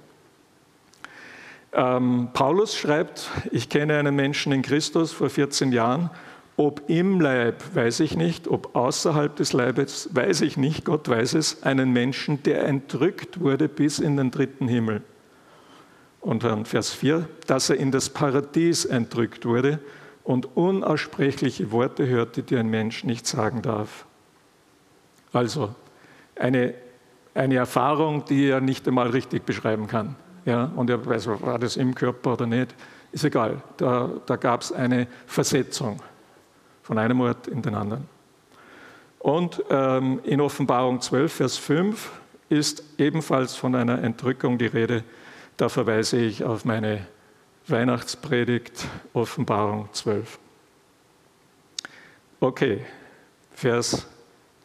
Ähm, 1.73 2.29
Paulus 2.33 2.77
schreibt, 2.77 3.31
ich 3.51 3.69
kenne 3.69 3.99
einen 3.99 4.15
Menschen 4.15 4.53
in 4.53 4.63
Christus 4.63 5.13
vor 5.13 5.29
14 5.29 5.73
Jahren, 5.73 6.11
ob 6.57 6.89
im 6.89 7.21
Leib, 7.21 7.63
weiß 7.75 8.01
ich 8.01 8.17
nicht, 8.17 8.47
ob 8.47 8.77
außerhalb 8.77 9.35
des 9.35 9.53
Leibes, 9.53 10.09
weiß 10.13 10.43
ich 10.43 10.57
nicht, 10.57 10.85
Gott 10.85 11.09
weiß 11.09 11.35
es, 11.35 11.65
einen 11.65 11.93
Menschen, 11.93 12.43
der 12.45 12.65
entrückt 12.65 13.41
wurde 13.41 13.69
bis 13.69 13.99
in 13.99 14.17
den 14.17 14.31
dritten 14.31 14.69
Himmel. 14.69 15.03
Und 16.25 16.43
dann 16.43 16.65
Vers 16.65 16.89
4, 16.89 17.29
dass 17.47 17.69
er 17.69 17.77
in 17.77 17.91
das 17.91 18.09
Paradies 18.09 18.87
entrückt 18.87 19.45
wurde 19.45 19.79
und 20.23 20.57
unaussprechliche 20.57 21.71
Worte 21.71 22.07
hörte, 22.07 22.43
die 22.43 22.57
ein 22.57 22.69
Mensch 22.69 23.05
nicht 23.05 23.27
sagen 23.27 23.61
darf. 23.61 24.07
Also 25.35 25.75
eine, 26.35 26.73
eine 27.35 27.57
Erfahrung, 27.57 28.25
die 28.25 28.47
er 28.47 28.63
nicht 28.63 28.89
einmal 28.89 29.11
richtig 29.11 29.45
beschreiben 29.45 29.87
kann. 29.87 30.17
Ja, 30.47 30.73
und 30.75 30.89
er 30.89 31.05
weiß, 31.05 31.27
war 31.27 31.59
das 31.59 31.77
im 31.77 31.95
Körper 31.95 32.33
oder 32.33 32.47
nicht, 32.47 32.75
ist 33.13 33.25
egal. 33.25 33.61
Da, 33.77 34.11
da 34.25 34.37
gab 34.37 34.63
es 34.63 34.73
eine 34.73 35.07
Versetzung 35.27 36.01
von 36.83 36.97
einem 36.97 37.21
Ort 37.21 37.49
in 37.49 37.61
den 37.61 37.75
anderen. 37.75 38.09
Und 39.19 39.63
ähm, 39.69 40.21
in 40.25 40.41
Offenbarung 40.41 41.03
12, 41.03 41.33
Vers 41.35 41.59
5 41.59 42.13
ist 42.49 42.83
ebenfalls 42.97 43.55
von 43.57 43.75
einer 43.75 44.03
Entrückung 44.03 44.57
die 44.57 44.67
Rede. 44.67 45.05
Da 45.57 45.69
verweise 45.69 46.19
ich 46.19 46.43
auf 46.43 46.64
meine 46.64 47.07
Weihnachtspredigt, 47.69 48.87
Offenbarung 49.12 49.88
12. 49.93 50.38
Okay, 52.40 52.85
Vers 53.53 54.07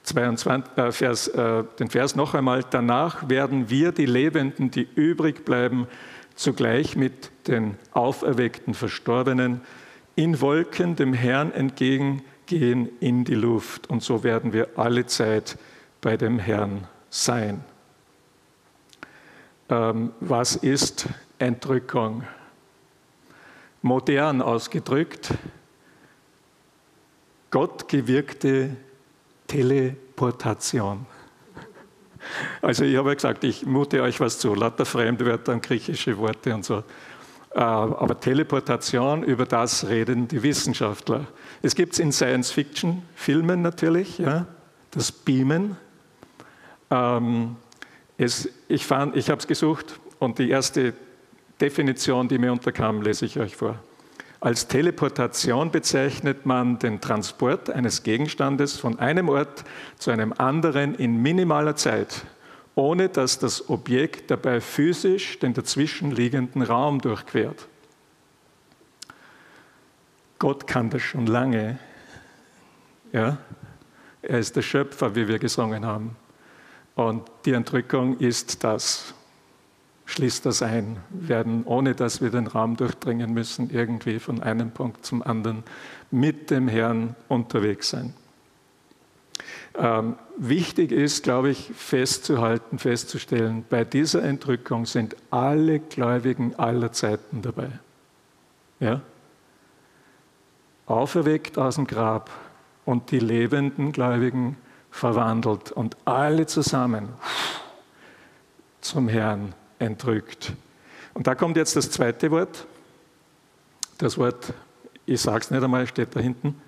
22, 0.03 0.77
äh, 0.77 0.91
Vers, 0.91 1.27
äh, 1.27 1.63
den 1.79 1.89
Vers 1.89 2.15
noch 2.15 2.33
einmal. 2.33 2.65
Danach 2.69 3.29
werden 3.29 3.69
wir, 3.69 3.91
die 3.91 4.07
Lebenden, 4.07 4.71
die 4.71 4.87
übrig 4.95 5.45
bleiben, 5.45 5.87
zugleich 6.35 6.95
mit 6.95 7.31
den 7.47 7.77
auferweckten 7.91 8.73
Verstorbenen 8.73 9.61
in 10.15 10.41
Wolken 10.41 10.95
dem 10.95 11.13
Herrn 11.13 11.51
entgegengehen 11.51 12.89
in 12.99 13.25
die 13.25 13.35
Luft. 13.35 13.89
Und 13.89 14.01
so 14.01 14.23
werden 14.23 14.53
wir 14.53 14.69
alle 14.75 15.05
Zeit 15.05 15.57
bei 16.01 16.17
dem 16.17 16.39
Herrn 16.39 16.87
sein. 17.09 17.63
Ähm, 19.69 20.13
was 20.19 20.55
ist 20.55 21.07
Entrückung? 21.37 22.23
Modern 23.81 24.41
ausgedrückt, 24.41 25.33
Gott 27.51 27.87
gewirkte 27.87 28.75
Teleportation. 29.47 31.05
Also 32.61 32.83
ich 32.83 32.97
habe 32.97 33.09
ja 33.09 33.15
gesagt, 33.15 33.43
ich 33.43 33.65
mute 33.65 34.01
euch 34.01 34.19
was 34.19 34.39
zu, 34.39 34.53
lauter 34.53 34.85
Fremdwörter 34.85 35.53
und 35.53 35.63
griechische 35.63 36.17
Worte 36.17 36.53
und 36.53 36.65
so. 36.65 36.83
Äh, 37.51 37.59
aber 37.59 38.19
Teleportation, 38.19 39.23
über 39.23 39.45
das 39.45 39.87
reden 39.87 40.27
die 40.27 40.43
Wissenschaftler. 40.43 41.25
Es 41.61 41.75
gibt 41.75 41.93
es 41.93 41.99
in 41.99 42.11
Science-Fiction-Filmen 42.11 43.61
natürlich, 43.61 44.17
ja, 44.17 44.45
das 44.91 45.11
Beamen. 45.11 45.77
Ähm, 46.91 47.55
es, 48.25 48.49
ich 48.67 48.83
ich 48.83 49.29
habe 49.29 49.39
es 49.39 49.47
gesucht 49.47 49.99
und 50.19 50.39
die 50.39 50.49
erste 50.49 50.93
Definition, 51.59 52.27
die 52.27 52.37
mir 52.37 52.51
unterkam, 52.51 53.01
lese 53.01 53.25
ich 53.25 53.39
euch 53.39 53.55
vor. 53.55 53.79
Als 54.41 54.67
Teleportation 54.67 55.71
bezeichnet 55.71 56.45
man 56.45 56.79
den 56.79 57.01
Transport 57.01 57.69
eines 57.69 58.03
Gegenstandes 58.03 58.77
von 58.77 58.97
einem 58.99 59.27
Ort 59.27 59.65
zu 59.97 60.11
einem 60.11 60.33
anderen 60.37 60.95
in 60.95 61.21
minimaler 61.21 61.75
Zeit 61.75 62.25
ohne 62.79 63.09
dass 63.09 63.37
das 63.39 63.69
Objekt 63.69 64.31
dabei 64.31 64.61
physisch 64.61 65.37
den 65.39 65.53
dazwischenliegenden 65.53 66.61
Raum 66.61 67.01
durchquert. 67.01 67.67
Gott 70.39 70.65
kann 70.65 70.89
das 70.89 71.01
schon 71.01 71.27
lange. 71.27 71.77
Ja? 73.11 73.37
Er 74.21 74.39
ist 74.39 74.55
der 74.55 74.61
Schöpfer, 74.61 75.13
wie 75.13 75.27
wir 75.27 75.39
gesungen 75.39 75.85
haben. 75.85 76.15
Und 76.99 77.23
die 77.45 77.53
Entrückung 77.53 78.17
ist 78.17 78.65
das, 78.65 79.13
schließt 80.05 80.45
das 80.45 80.61
ein, 80.61 80.97
wir 81.09 81.29
werden, 81.29 81.63
ohne 81.63 81.95
dass 81.95 82.19
wir 82.19 82.29
den 82.29 82.45
Raum 82.45 82.75
durchdringen 82.75 83.33
müssen, 83.33 83.69
irgendwie 83.69 84.19
von 84.19 84.43
einem 84.43 84.71
Punkt 84.71 85.05
zum 85.05 85.23
anderen 85.23 85.63
mit 86.11 86.51
dem 86.51 86.67
Herrn 86.67 87.15
unterwegs 87.29 87.91
sein. 87.91 88.13
Ähm, 89.77 90.17
wichtig 90.35 90.91
ist, 90.91 91.23
glaube 91.23 91.51
ich, 91.51 91.71
festzuhalten, 91.73 92.79
festzustellen, 92.79 93.63
bei 93.69 93.85
dieser 93.85 94.21
Entrückung 94.21 94.85
sind 94.85 95.15
alle 95.29 95.79
Gläubigen 95.79 96.53
aller 96.55 96.91
Zeiten 96.91 97.41
dabei. 97.41 97.69
Ja? 98.81 98.99
Auferweckt 100.85 101.57
aus 101.57 101.75
dem 101.75 101.87
Grab 101.87 102.29
und 102.83 103.11
die 103.11 103.19
lebenden 103.19 103.93
Gläubigen 103.93 104.57
verwandelt 104.91 105.71
und 105.71 105.95
alle 106.05 106.45
zusammen 106.45 107.09
zum 108.81 109.07
Herrn 109.07 109.53
entrückt. 109.77 110.53
Und 111.13 111.27
da 111.27 111.35
kommt 111.35 111.57
jetzt 111.57 111.75
das 111.75 111.91
zweite 111.91 112.31
Wort. 112.31 112.65
Das 113.97 114.17
Wort, 114.17 114.53
ich 115.05 115.21
sage 115.21 115.39
es 115.39 115.51
nicht 115.51 115.63
einmal, 115.63 115.87
steht 115.87 116.15
da 116.15 116.19
hinten. 116.19 116.61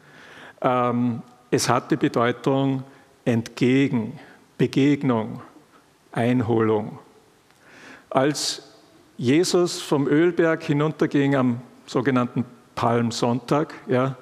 Ähm, 0.61 1.21
es 1.49 1.69
hat 1.69 1.91
die 1.91 1.97
Bedeutung 1.97 2.83
entgegen, 3.25 4.19
Begegnung, 4.57 5.41
Einholung. 6.11 6.99
Als 8.09 8.63
Jesus 9.17 9.81
vom 9.81 10.07
Ölberg 10.07 10.63
hinunterging 10.63 11.35
am 11.35 11.61
sogenannten 11.85 12.45
Palmsonntag, 12.75 13.73
ja, 13.87 14.15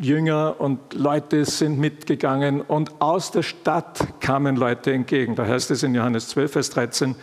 Jünger 0.00 0.56
und 0.58 0.94
Leute 0.94 1.44
sind 1.44 1.78
mitgegangen 1.78 2.60
und 2.60 3.00
aus 3.00 3.30
der 3.30 3.42
Stadt 3.42 4.20
kamen 4.20 4.56
Leute 4.56 4.92
entgegen. 4.92 5.36
Da 5.36 5.46
heißt 5.46 5.70
es 5.70 5.82
in 5.82 5.94
Johannes 5.94 6.28
12, 6.28 6.52
Vers 6.52 6.70
13, 6.70 7.14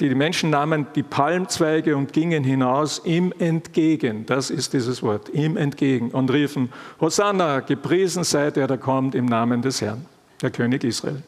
die 0.00 0.14
Menschen 0.14 0.50
nahmen 0.50 0.86
die 0.94 1.02
Palmzweige 1.02 1.96
und 1.96 2.12
gingen 2.12 2.42
hinaus 2.42 3.02
ihm 3.04 3.34
entgegen. 3.38 4.24
Das 4.24 4.50
ist 4.50 4.72
dieses 4.72 5.02
Wort, 5.02 5.28
ihm 5.30 5.56
entgegen 5.56 6.10
und 6.10 6.32
riefen, 6.32 6.70
Hosanna, 7.00 7.60
gepriesen 7.60 8.24
sei 8.24 8.50
der, 8.50 8.66
der 8.66 8.78
kommt 8.78 9.14
im 9.14 9.26
Namen 9.26 9.60
des 9.60 9.82
Herrn, 9.82 10.06
der 10.40 10.50
König 10.50 10.84
Israel, 10.84 11.22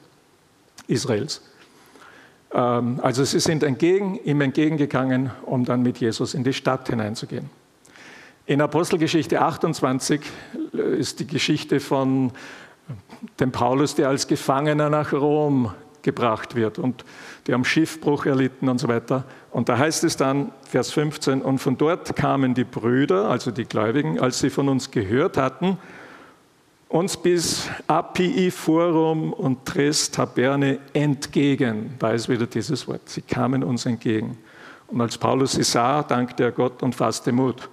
Israels. 0.87 1.43
Ähm, 2.53 2.99
also 3.03 3.25
sie 3.25 3.41
sind 3.41 3.63
entgegen, 3.63 4.19
ihm 4.25 4.41
entgegengegangen, 4.41 5.31
um 5.45 5.65
dann 5.65 5.83
mit 5.83 5.99
Jesus 5.99 6.33
in 6.33 6.45
die 6.45 6.55
Stadt 6.55 6.89
hineinzugehen. 6.89 7.51
In 8.51 8.61
Apostelgeschichte 8.61 9.41
28 9.41 10.23
ist 10.73 11.21
die 11.21 11.27
Geschichte 11.29 11.79
von 11.79 12.33
dem 13.39 13.53
Paulus, 13.53 13.95
der 13.95 14.09
als 14.09 14.27
Gefangener 14.27 14.91
nach 14.91 15.13
Rom 15.13 15.73
gebracht 16.03 16.57
wird. 16.57 16.81
Und 16.81 17.05
die 17.47 17.53
haben 17.53 17.65
Schiffbruch 17.65 18.27
erlitten 18.27 18.69
und 18.69 18.79
so 18.79 18.89
weiter. 18.89 19.23
Und 19.53 19.69
da 19.69 19.79
heißt 19.79 20.03
es 20.03 20.17
dann, 20.17 20.51
Vers 20.65 20.91
15, 20.91 21.43
und 21.43 21.61
von 21.61 21.79
dort 21.79 22.17
kamen 22.17 22.55
die 22.55 22.65
Brüder, 22.65 23.31
also 23.31 23.53
die 23.53 23.67
Gläubigen, 23.67 24.19
als 24.19 24.41
sie 24.41 24.51
von 24.51 24.69
uns 24.69 24.91
gehört 24.91 25.37
hatten, 25.37 25.79
uns 26.89 27.17
bis 27.17 27.69
Apii 27.87 28.51
Forum 28.51 29.33
und 29.33 29.65
Tres 29.65 30.11
Taberne 30.11 30.81
entgegen. 30.93 31.95
Da 32.01 32.11
ist 32.11 32.29
wieder 32.29 32.49
dieses 32.49 32.89
Wort. 32.89 33.09
Sie 33.11 33.23
kamen 33.23 33.63
uns 33.63 33.87
entgegen. 33.87 34.39
Und 34.89 35.01
als 35.01 35.17
Paulus 35.17 35.53
sie 35.53 35.63
sah, 35.63 36.03
dankte 36.03 36.43
er 36.43 36.51
Gott 36.51 36.83
und 36.83 36.97
fasste 36.97 37.31
Mut. 37.31 37.69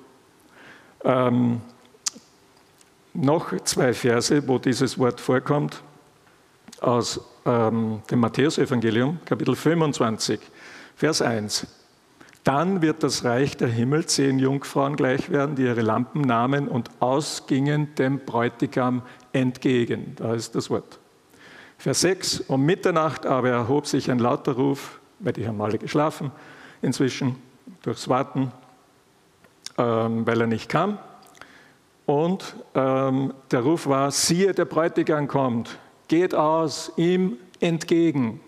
Ähm, 1.08 1.62
noch 3.14 3.58
zwei 3.64 3.93
Verse, 3.93 4.45
wo 4.45 4.60
dieses 4.60 4.99
Wort 4.99 5.22
vorkommt, 5.22 5.82
aus 6.82 7.22
ähm, 7.45 8.01
dem 8.12 8.20
Matthäusevangelium, 8.20 9.20
Kapitel 9.24 9.55
25, 9.55 10.39
Vers 10.97 11.22
1. 11.22 11.66
Dann 12.43 12.82
wird 12.82 13.03
das 13.03 13.24
Reich 13.24 13.55
der 13.55 13.70
Himmel 13.70 14.05
zehn 14.05 14.38
Jungfrauen 14.38 14.97
gleich 14.97 15.30
werden, 15.30 15.55
die 15.55 15.64
ihre 15.64 15.82
Lampen 15.82 16.22
nahmen 16.22 16.68
und 16.68 16.91
ausgingen 16.99 17.95
dem 17.95 18.20
Bräutigam 18.20 19.01
entgegen. 19.32 20.14
Da 20.18 20.34
ist 20.34 20.55
das 20.55 20.70
Wort. 20.70 20.99
Vers 21.78 22.01
6. 22.01 22.41
Um 22.41 22.66
Mitternacht 22.66 23.26
aber 23.26 23.49
erhob 23.49 23.88
sich 23.88 24.12
ein 24.12 24.20
lauter 24.20 24.53
Ruf, 24.53 24.99
weil 25.20 25.34
die 25.34 25.47
haben 25.47 25.62
alle 25.62 25.78
geschlafen 25.78 26.32
inzwischen 26.82 27.38
durchs 27.82 28.10
Warten, 28.10 28.51
weil 29.78 30.41
er 30.41 30.47
nicht 30.47 30.69
kam. 30.69 30.97
Und 32.05 32.55
ähm, 32.73 33.34
der 33.51 33.61
Ruf 33.61 33.88
war, 33.88 34.11
siehe, 34.11 34.53
der 34.53 34.65
Bräutigam 34.65 35.28
kommt, 35.28 35.78
geht 36.07 36.34
aus 36.34 36.91
ihm 36.95 37.38
entgegen. 37.59 38.39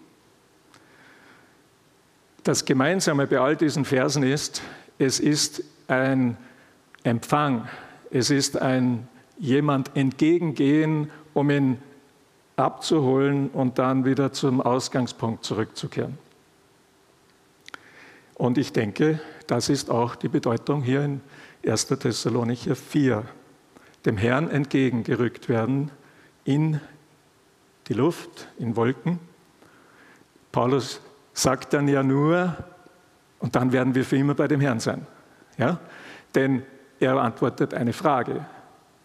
das 2.43 2.65
Gemeinsame 2.65 3.27
bei 3.27 3.39
all 3.39 3.55
diesen 3.55 3.85
Versen 3.85 4.23
ist, 4.23 4.61
es 4.97 5.19
ist 5.19 5.63
ein 5.87 6.37
Empfang, 7.03 7.67
es 8.11 8.29
ist 8.29 8.59
ein 8.59 9.07
jemand 9.37 9.95
entgegengehen, 9.95 11.11
um 11.33 11.49
ihn 11.49 11.77
abzuholen 12.55 13.49
und 13.49 13.77
dann 13.79 14.03
wieder 14.03 14.33
zum 14.33 14.61
Ausgangspunkt 14.61 15.45
zurückzukehren. 15.45 16.17
Und 18.39 18.57
ich 18.57 18.71
denke, 18.71 19.19
das 19.47 19.67
ist 19.67 19.91
auch 19.91 20.15
die 20.15 20.29
Bedeutung 20.29 20.81
hier 20.81 21.03
in 21.03 21.19
1. 21.67 21.87
Thessalonicher 21.87 22.73
4. 22.73 23.25
Dem 24.05 24.15
Herrn 24.15 24.49
entgegengerückt 24.49 25.49
werden 25.49 25.91
in 26.45 26.79
die 27.89 27.93
Luft, 27.93 28.47
in 28.57 28.77
Wolken. 28.77 29.19
Paulus 30.53 31.01
sagt 31.33 31.73
dann 31.73 31.89
ja 31.89 32.01
nur, 32.01 32.55
und 33.39 33.57
dann 33.57 33.73
werden 33.73 33.93
wir 33.93 34.05
für 34.05 34.15
immer 34.15 34.35
bei 34.35 34.47
dem 34.47 34.61
Herrn 34.61 34.79
sein. 34.79 35.05
Ja? 35.57 35.77
Denn 36.33 36.63
er 36.97 37.17
antwortet 37.17 37.73
eine 37.73 37.91
Frage. 37.91 38.45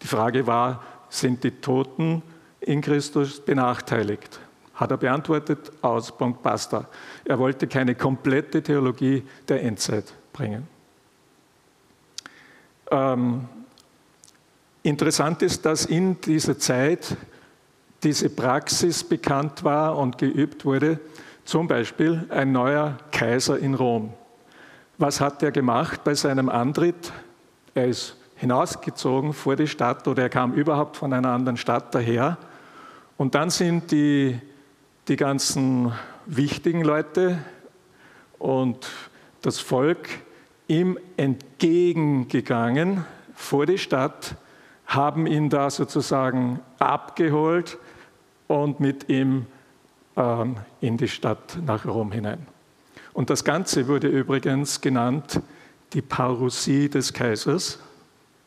Die 0.01 0.07
Frage 0.07 0.47
war, 0.47 0.81
sind 1.09 1.43
die 1.43 1.61
Toten 1.61 2.23
in 2.61 2.81
Christus 2.81 3.45
benachteiligt? 3.45 4.39
Hat 4.75 4.91
er 4.91 4.97
beantwortet, 4.97 5.71
aus, 5.83 6.17
Punkt, 6.17 6.43
basta. 6.43 6.87
Er 7.25 7.39
wollte 7.39 7.67
keine 7.67 7.95
komplette 7.95 8.63
Theologie 8.63 9.23
der 9.49 9.63
Endzeit 9.63 10.13
bringen. 10.33 10.67
Ähm, 12.91 13.49
interessant 14.83 15.43
ist, 15.43 15.65
dass 15.65 15.87
in 15.87 16.21
dieser 16.21 16.59
Zeit 16.59 17.17
diese 18.03 18.29
Praxis 18.29 19.03
bekannt 19.03 19.65
war 19.65 19.97
und 19.97 20.19
geübt 20.19 20.65
wurde, 20.65 21.01
zum 21.45 21.69
Beispiel 21.69 22.27
ein 22.31 22.53
neuer 22.53 22.99
Kaiser 23.11 23.59
in 23.59 23.75
Rom. 23.75 24.13
Was 24.99 25.21
hat 25.21 25.43
er 25.43 25.51
gemacht 25.51 26.05
bei 26.05 26.15
seinem 26.15 26.49
Antritt? 26.49 27.13
Er 27.75 27.87
ist 27.87 28.17
hinausgezogen 28.37 29.33
vor 29.33 29.57
die 29.57 29.67
Stadt 29.67 30.07
oder 30.07 30.25
er 30.25 30.29
kam 30.29 30.53
überhaupt 30.53 30.97
von 30.97 31.13
einer 31.13 31.31
anderen 31.31 31.57
Stadt 31.57 31.95
daher. 31.95 32.39
Und 33.17 33.35
dann 33.35 33.51
sind 33.51 33.91
die, 33.91 34.39
die 35.09 35.17
ganzen 35.17 35.93
wichtigen 36.27 36.83
Leute 36.83 37.39
und 38.39 38.91
das 39.43 39.59
Volk 39.59 40.09
ihm 40.67 40.99
entgegengegangen 41.17 43.05
vor 43.35 43.67
die 43.67 43.79
Stadt, 43.79 44.37
haben 44.87 45.27
ihn 45.27 45.51
da 45.51 45.69
sozusagen 45.71 46.61
abgeholt 46.79 47.79
und 48.49 48.81
mit 48.81 49.09
ihm 49.09 49.47
ähm, 50.17 50.57
in 50.81 50.97
die 50.97 51.09
Stadt 51.09 51.59
nach 51.65 51.85
Rom 51.85 52.13
hinein. 52.13 52.47
Und 53.13 53.31
das 53.31 53.45
Ganze 53.45 53.89
wurde 53.89 54.09
übrigens 54.09 54.81
genannt 54.81 55.41
die 55.93 56.03
Parousie 56.03 56.89
des 56.89 57.13
Kaisers, 57.13 57.79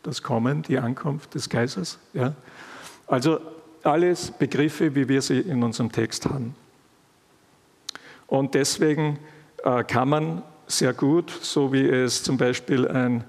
das 0.04 0.24
Kommen, 0.24 0.64
die 0.64 0.80
Ankunft 0.80 1.36
des 1.36 1.50
Kaisers. 1.50 2.00
Ja. 2.14 2.34
Also 3.08 3.40
alles 3.84 4.32
Begriffe, 4.32 4.94
wie 4.96 5.08
wir 5.08 5.22
sie 5.22 5.40
in 5.40 5.64
unserem 5.64 5.92
Text 5.92 6.26
haben. 6.26 6.56
Und 8.28 8.54
deswegen 8.54 9.20
äh, 9.64 9.84
kann 9.84 10.10
man 10.10 10.44
sehr 10.68 10.94
gut, 10.94 11.30
so 11.30 11.72
wie 11.72 11.88
es 11.88 12.24
zum 12.24 12.38
Beispiel 12.38 12.88
ein 12.88 13.24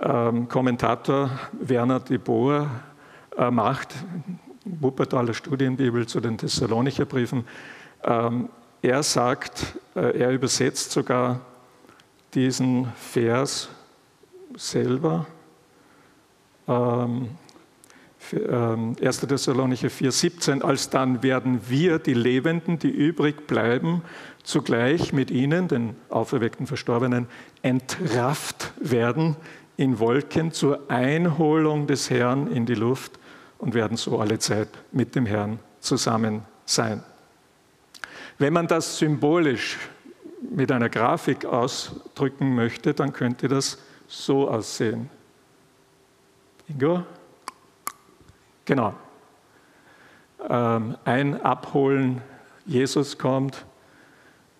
ähm, 0.00 0.48
Kommentator 0.48 1.30
Werner 1.52 2.00
de 2.00 2.18
Boer 2.18 2.70
äh, 3.36 3.50
macht, 3.50 3.94
Wuppertaler 4.64 5.34
Studienbibel 5.34 6.06
zu 6.06 6.20
den 6.20 6.38
Thessalonicher 6.38 7.04
Briefen, 7.04 7.44
ähm, 8.04 8.48
er 8.80 9.02
sagt, 9.02 9.78
äh, 9.94 10.18
er 10.18 10.30
übersetzt 10.30 10.92
sogar 10.92 11.40
diesen 12.34 12.92
Vers 12.94 13.68
selber. 14.56 15.26
Ähm, 16.68 17.30
1. 18.32 18.42
Ähm, 18.48 18.96
Thessalonicher 18.96 19.88
4,17, 19.88 20.62
alsdann 20.62 21.22
werden 21.22 21.60
wir, 21.68 21.98
die 21.98 22.14
Lebenden, 22.14 22.78
die 22.78 22.90
übrig 22.90 23.46
bleiben, 23.46 24.02
zugleich 24.42 25.12
mit 25.12 25.30
ihnen, 25.30 25.68
den 25.68 25.96
auferweckten 26.08 26.66
Verstorbenen, 26.66 27.26
entrafft 27.62 28.72
werden 28.80 29.36
in 29.76 29.98
Wolken 29.98 30.52
zur 30.52 30.90
Einholung 30.90 31.86
des 31.86 32.10
Herrn 32.10 32.48
in 32.48 32.66
die 32.66 32.74
Luft 32.74 33.18
und 33.58 33.74
werden 33.74 33.96
so 33.96 34.18
alle 34.18 34.38
Zeit 34.38 34.68
mit 34.92 35.14
dem 35.14 35.26
Herrn 35.26 35.58
zusammen 35.80 36.42
sein. 36.64 37.02
Wenn 38.38 38.52
man 38.52 38.66
das 38.66 38.98
symbolisch 38.98 39.78
mit 40.50 40.70
einer 40.70 40.88
Grafik 40.88 41.44
ausdrücken 41.44 42.54
möchte, 42.54 42.94
dann 42.94 43.12
könnte 43.12 43.48
das 43.48 43.78
so 44.06 44.48
aussehen. 44.48 45.10
Ingo? 46.68 47.04
Genau. 48.68 48.92
Ähm, 50.46 50.98
ein 51.06 51.40
Abholen, 51.40 52.20
Jesus 52.66 53.16
kommt 53.16 53.64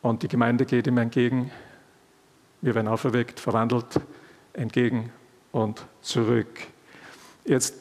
und 0.00 0.22
die 0.22 0.28
Gemeinde 0.28 0.64
geht 0.64 0.86
ihm 0.86 0.96
entgegen. 0.96 1.50
Wir 2.62 2.74
werden 2.74 2.88
auferweckt, 2.88 3.38
verwandelt, 3.38 4.00
entgegen 4.54 5.12
und 5.52 5.84
zurück. 6.00 6.48
Jetzt 7.44 7.74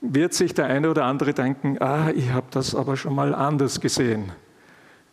wird 0.00 0.32
sich 0.32 0.54
der 0.54 0.68
eine 0.68 0.88
oder 0.88 1.04
andere 1.04 1.34
denken, 1.34 1.76
ah, 1.82 2.10
ich 2.12 2.30
habe 2.30 2.46
das 2.50 2.74
aber 2.74 2.96
schon 2.96 3.14
mal 3.14 3.34
anders 3.34 3.78
gesehen. 3.78 4.32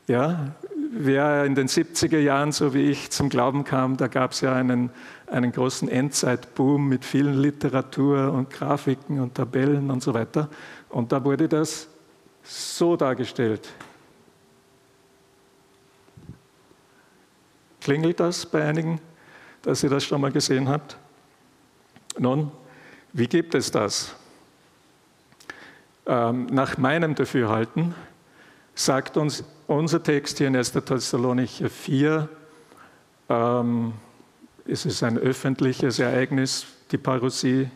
Ja, 0.08 0.56
wer 0.92 1.46
in 1.46 1.56
den 1.56 1.68
70er 1.68 2.20
Jahren, 2.20 2.52
so 2.52 2.74
wie 2.74 2.92
ich, 2.92 3.10
zum 3.10 3.30
Glauben 3.30 3.64
kam, 3.64 3.98
da 3.98 4.08
gab 4.08 4.32
es 4.32 4.42
ja 4.42 4.54
einen, 4.54 4.92
einen 5.28 5.52
großen 5.52 5.88
Endzeitboom 5.88 6.88
mit 6.88 7.06
vielen 7.06 7.42
Literatur 7.42 8.32
und 8.34 8.50
Grafiken 8.50 9.20
und 9.20 9.36
Tabellen 9.36 9.90
und 9.90 10.04
so 10.04 10.14
weiter. 10.14 10.50
Und 10.90 11.12
da 11.12 11.24
wurde 11.24 11.48
das 11.48 11.88
so 12.44 12.98
dargestellt. 12.98 13.70
Klingelt 17.80 18.20
das 18.20 18.46
bei 18.46 18.64
einigen, 18.64 19.00
dass 19.62 19.84
ihr 19.84 19.90
das 19.90 20.04
schon 20.04 20.20
mal 20.22 20.32
gesehen 20.32 20.68
habt? 20.68 20.98
Nun, 22.20 22.52
wie 23.14 23.28
gibt 23.28 23.56
es 23.56 23.72
das? 23.72 24.14
Ähm, 26.06 26.48
nach 26.48 26.78
meinem 26.78 27.16
Dafürhalten 27.16 27.96
sagt 28.76 29.18
uns 29.18 29.44
unser 29.72 30.04
Text 30.04 30.38
hier 30.38 30.48
in 30.48 30.56
1. 30.56 30.74
Thessalonicher 30.74 31.70
4, 31.70 32.28
ähm, 33.30 33.94
es 34.66 34.86
ist 34.86 35.02
ein 35.02 35.18
öffentliches 35.18 36.00
Ereignis, 36.00 36.68
die 36.92 36.98
Parousie. 36.98 37.70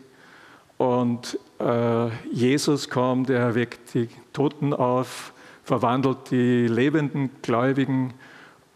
Und 0.76 1.38
äh, 1.58 2.08
Jesus 2.30 2.90
kommt, 2.90 3.30
er 3.30 3.54
weckt 3.54 3.94
die 3.94 4.08
Toten 4.32 4.74
auf, 4.74 5.32
verwandelt 5.64 6.30
die 6.30 6.66
lebenden 6.66 7.30
Gläubigen 7.40 8.12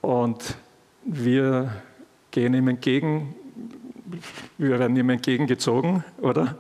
und 0.00 0.56
wir 1.04 1.82
gehen 2.30 2.54
ihm 2.54 2.68
entgegen. 2.68 3.34
Wir 4.56 4.78
werden 4.78 4.96
ihm 4.96 5.10
entgegengezogen, 5.10 6.04
oder? 6.20 6.56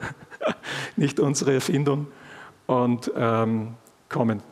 Nicht 0.96 1.20
unsere 1.20 1.54
Erfindung. 1.54 2.06
Und 2.66 3.10
ähm, 3.16 3.74
kommen 4.08 4.42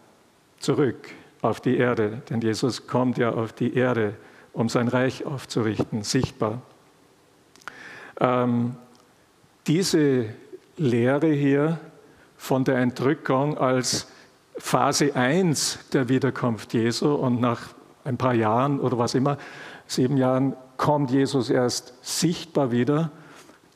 zurück 0.58 1.17
auf 1.42 1.60
die 1.60 1.76
Erde, 1.76 2.22
denn 2.30 2.40
Jesus 2.40 2.86
kommt 2.86 3.18
ja 3.18 3.30
auf 3.30 3.52
die 3.52 3.74
Erde, 3.74 4.14
um 4.52 4.68
sein 4.68 4.88
Reich 4.88 5.24
aufzurichten, 5.24 6.02
sichtbar. 6.02 6.62
Ähm, 8.20 8.74
diese 9.66 10.26
Lehre 10.76 11.28
hier 11.28 11.78
von 12.36 12.64
der 12.64 12.78
Entrückung 12.78 13.58
als 13.58 14.08
Phase 14.56 15.14
1 15.14 15.90
der 15.92 16.08
Wiederkunft 16.08 16.74
Jesu 16.74 17.14
und 17.14 17.40
nach 17.40 17.68
ein 18.04 18.16
paar 18.16 18.34
Jahren 18.34 18.80
oder 18.80 18.98
was 18.98 19.14
immer, 19.14 19.38
sieben 19.86 20.16
Jahren, 20.16 20.56
kommt 20.76 21.10
Jesus 21.10 21.50
erst 21.50 21.94
sichtbar 22.02 22.72
wieder. 22.72 23.10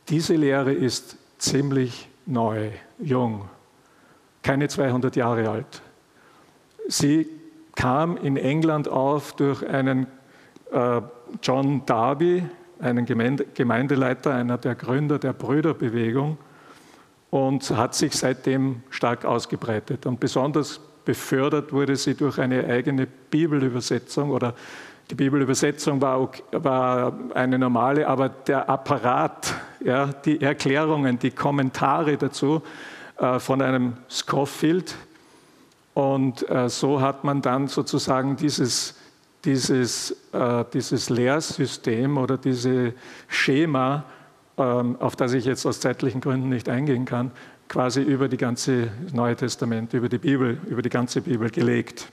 Diese 0.08 0.34
Lehre 0.34 0.72
ist 0.72 1.16
ziemlich 1.38 2.08
neu, 2.26 2.70
jung, 2.98 3.48
keine 4.42 4.68
200 4.68 5.14
Jahre 5.16 5.50
alt. 5.50 5.82
Sie 6.88 7.28
kam 7.82 8.16
in 8.16 8.36
England 8.36 8.86
auf 8.86 9.32
durch 9.32 9.68
einen 9.68 10.06
äh, 10.70 11.00
John 11.42 11.84
Darby, 11.84 12.44
einen 12.78 13.06
Gemeinde, 13.06 13.44
Gemeindeleiter, 13.54 14.32
einer 14.32 14.56
der 14.56 14.76
Gründer 14.76 15.18
der 15.18 15.32
Brüderbewegung 15.32 16.38
und 17.30 17.68
hat 17.72 17.96
sich 17.96 18.12
seitdem 18.12 18.84
stark 18.90 19.24
ausgebreitet. 19.24 20.06
Und 20.06 20.20
besonders 20.20 20.80
befördert 21.04 21.72
wurde 21.72 21.96
sie 21.96 22.14
durch 22.14 22.38
eine 22.38 22.64
eigene 22.66 23.08
Bibelübersetzung 23.08 24.30
oder 24.30 24.54
die 25.10 25.16
Bibelübersetzung 25.16 26.00
war, 26.00 26.30
war 26.52 27.12
eine 27.34 27.58
normale, 27.58 28.06
aber 28.06 28.28
der 28.28 28.70
Apparat, 28.70 29.54
ja, 29.80 30.06
die 30.24 30.40
Erklärungen, 30.40 31.18
die 31.18 31.32
Kommentare 31.32 32.16
dazu 32.16 32.62
äh, 33.18 33.40
von 33.40 33.60
einem 33.60 33.94
Scofield, 34.08 34.94
und 35.94 36.48
äh, 36.48 36.68
so 36.68 37.00
hat 37.00 37.24
man 37.24 37.42
dann 37.42 37.68
sozusagen 37.68 38.36
dieses 38.36 38.94
dieses, 39.44 40.12
äh, 40.32 40.64
dieses 40.72 41.10
Lehrsystem 41.10 42.16
oder 42.16 42.38
dieses 42.38 42.94
Schema, 43.28 44.04
ähm, 44.56 44.96
auf 45.00 45.16
das 45.16 45.32
ich 45.32 45.44
jetzt 45.44 45.66
aus 45.66 45.80
zeitlichen 45.80 46.20
Gründen 46.20 46.48
nicht 46.48 46.68
eingehen 46.68 47.04
kann, 47.04 47.30
quasi 47.68 48.02
über 48.02 48.28
die 48.28 48.36
ganze 48.36 48.88
Neue 49.12 49.36
Testament, 49.36 49.92
über 49.94 50.08
die 50.08 50.18
Bibel, 50.18 50.60
über 50.66 50.82
die 50.82 50.90
ganze 50.90 51.22
Bibel 51.22 51.50
gelegt. 51.50 52.08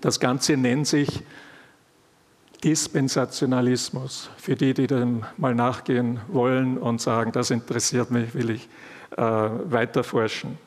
Das 0.00 0.20
Ganze 0.20 0.56
nennt 0.56 0.86
sich 0.86 1.22
Dispensationalismus. 2.62 4.30
Für 4.36 4.56
die, 4.56 4.74
die 4.74 4.86
dem 4.86 5.24
mal 5.36 5.54
nachgehen 5.54 6.20
wollen 6.28 6.78
und 6.78 7.00
sagen, 7.00 7.30
das 7.32 7.50
interessiert 7.50 8.10
mich, 8.10 8.34
will 8.34 8.50
ich 8.50 8.68
äh, 9.16 9.22
weiter 9.22 10.02
forschen. 10.02 10.58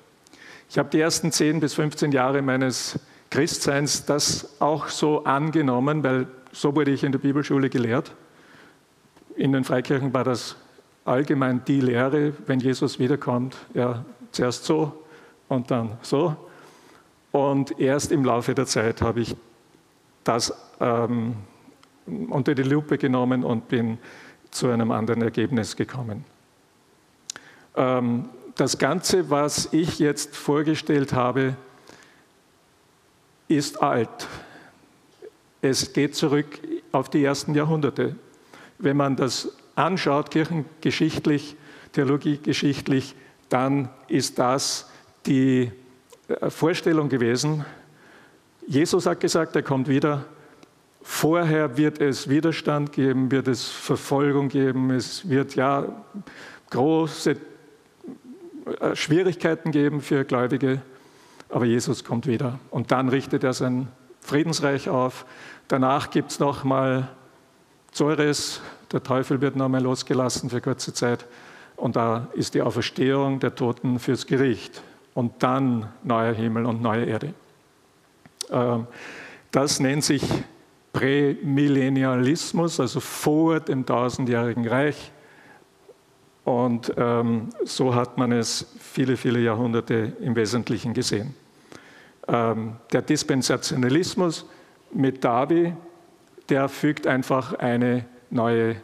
Ich 0.70 0.78
habe 0.78 0.89
die 0.89 0.99
ersten 0.99 1.32
10 1.32 1.61
bis 1.61 1.76
15 1.76 2.11
Jahre 2.11 2.41
meines 2.41 2.99
Christseins 3.30 4.05
das 4.05 4.59
auch 4.59 4.89
so 4.89 5.24
angenommen, 5.24 6.03
weil 6.03 6.28
so 6.51 6.76
wurde 6.76 6.91
ich 6.91 7.03
in 7.03 7.11
der 7.11 7.20
Bibelschule 7.20 7.70
gelehrt. 7.70 8.13
In 9.36 9.53
den 9.53 9.63
Freikirchen 9.63 10.13
war 10.13 10.24
das 10.24 10.57
allgemein 11.05 11.63
die 11.65 11.80
Lehre, 11.80 12.34
wenn 12.47 12.59
Jesus 12.59 12.99
wiederkommt, 12.99 13.55
ja, 13.74 14.03
zuerst 14.32 14.65
so 14.65 15.05
und 15.47 15.72
dann 15.72 15.97
so. 16.01 16.36
Und 17.32 17.80
erst 17.80 18.11
im 18.11 18.26
Laufe 18.26 18.53
der 18.53 18.65
Zeit 18.65 19.01
habe 19.01 19.22
ich 19.22 19.36
das 20.24 20.53
ähm, 20.82 21.36
unter 22.30 22.55
die 22.55 22.63
Lupe 22.63 22.97
genommen 22.97 23.43
und 23.43 23.70
bin 23.70 23.99
zu 24.51 24.68
einem 24.70 24.91
anderen 24.91 25.22
Ergebnis 25.22 25.76
gekommen. 25.76 26.26
Ähm, 27.76 28.30
das 28.58 28.78
Ganze, 28.78 29.30
was 29.30 29.70
ich 29.72 29.99
jetzt 29.99 30.36
vorgestellt 30.36 31.14
habe, 31.14 31.55
ist 33.47 33.82
alt. 33.82 34.28
Es 35.62 35.93
geht 35.93 36.16
zurück 36.16 36.60
auf 36.91 37.10
die 37.10 37.24
ersten 37.24 37.55
Jahrhunderte. 37.55 38.16
Wenn 38.78 38.97
man 38.97 39.16
das 39.16 39.55
anschaut, 39.76 40.32
kirchengeschichtlich, 40.32 41.55
theologiegeschichtlich, 41.93 43.16
dann 43.49 43.89
ist 44.08 44.38
das 44.39 44.89
die 45.26 45.72
äh, 46.28 46.49
Vorstellung 46.49 47.10
gewesen. 47.10 47.66
Jesus 48.68 49.05
hat 49.05 49.20
gesagt, 49.20 49.55
er 49.55 49.64
kommt 49.64 49.88
wieder. 49.88 50.26
Vorher 51.01 51.78
wird 51.78 52.01
es 52.01 52.30
Widerstand 52.30 52.91
geben, 52.91 53.32
wird 53.32 53.47
es 53.47 53.66
Verfolgung 53.68 54.49
geben, 54.49 54.91
es 54.91 55.30
wird 55.30 55.55
ja 55.55 55.88
große 56.70 57.38
Schwierigkeiten 58.93 59.72
geben 59.72 60.01
für 60.01 60.26
Gläubige, 60.26 60.82
aber 61.49 61.65
Jesus 61.65 62.03
kommt 62.03 62.28
wieder. 62.28 62.59
Und 62.72 62.91
dann 62.91 63.09
richtet 63.09 63.43
er 63.43 63.53
sein 63.53 63.88
Friedensreich 64.22 64.89
auf. 64.89 65.26
Danach 65.68 66.09
gibt 66.09 66.32
es 66.32 66.39
nochmal 66.39 67.09
Zores, 67.91 68.61
der 68.91 69.03
Teufel 69.03 69.41
wird 69.41 69.55
nochmal 69.55 69.82
losgelassen 69.82 70.49
für 70.49 70.61
kurze 70.61 70.93
Zeit. 70.93 71.26
Und 71.76 71.95
da 71.95 72.28
ist 72.34 72.53
die 72.53 72.61
Auferstehung 72.61 73.39
der 73.39 73.55
Toten 73.55 73.99
fürs 73.99 74.26
Gericht. 74.28 74.82
Und 75.13 75.43
dann 75.43 75.88
neuer 76.03 76.34
Himmel 76.34 76.65
und 76.65 76.82
neue 76.82 77.05
Erde. 77.05 77.34
Ähm, 78.51 78.88
das 79.51 79.80
nennt 79.80 80.03
sich 80.03 80.24
Prämillennialismus, 80.93 82.80
also 82.80 82.99
vor 82.99 83.59
dem 83.59 83.86
tausendjährigen 83.86 84.68
Reich. 84.68 85.11
Und 86.48 86.93
ähm, 86.95 87.50
so 87.66 87.93
hat 87.93 88.18
man 88.18 88.32
es 88.32 88.74
viele, 88.80 89.18
viele 89.18 89.41
Jahrhunderte 89.41 90.14
im 90.22 90.34
Wesentlichen 90.34 90.93
gesehen. 90.93 91.36
Ähm, 92.26 92.78
der 92.93 93.02
Dispensationalismus 93.02 94.45
mit 94.93 95.26
Darby, 95.26 95.74
der 96.48 96.70
fügt 96.70 97.06
einfach 97.06 97.52
eine 97.56 98.06
neue 98.30 98.78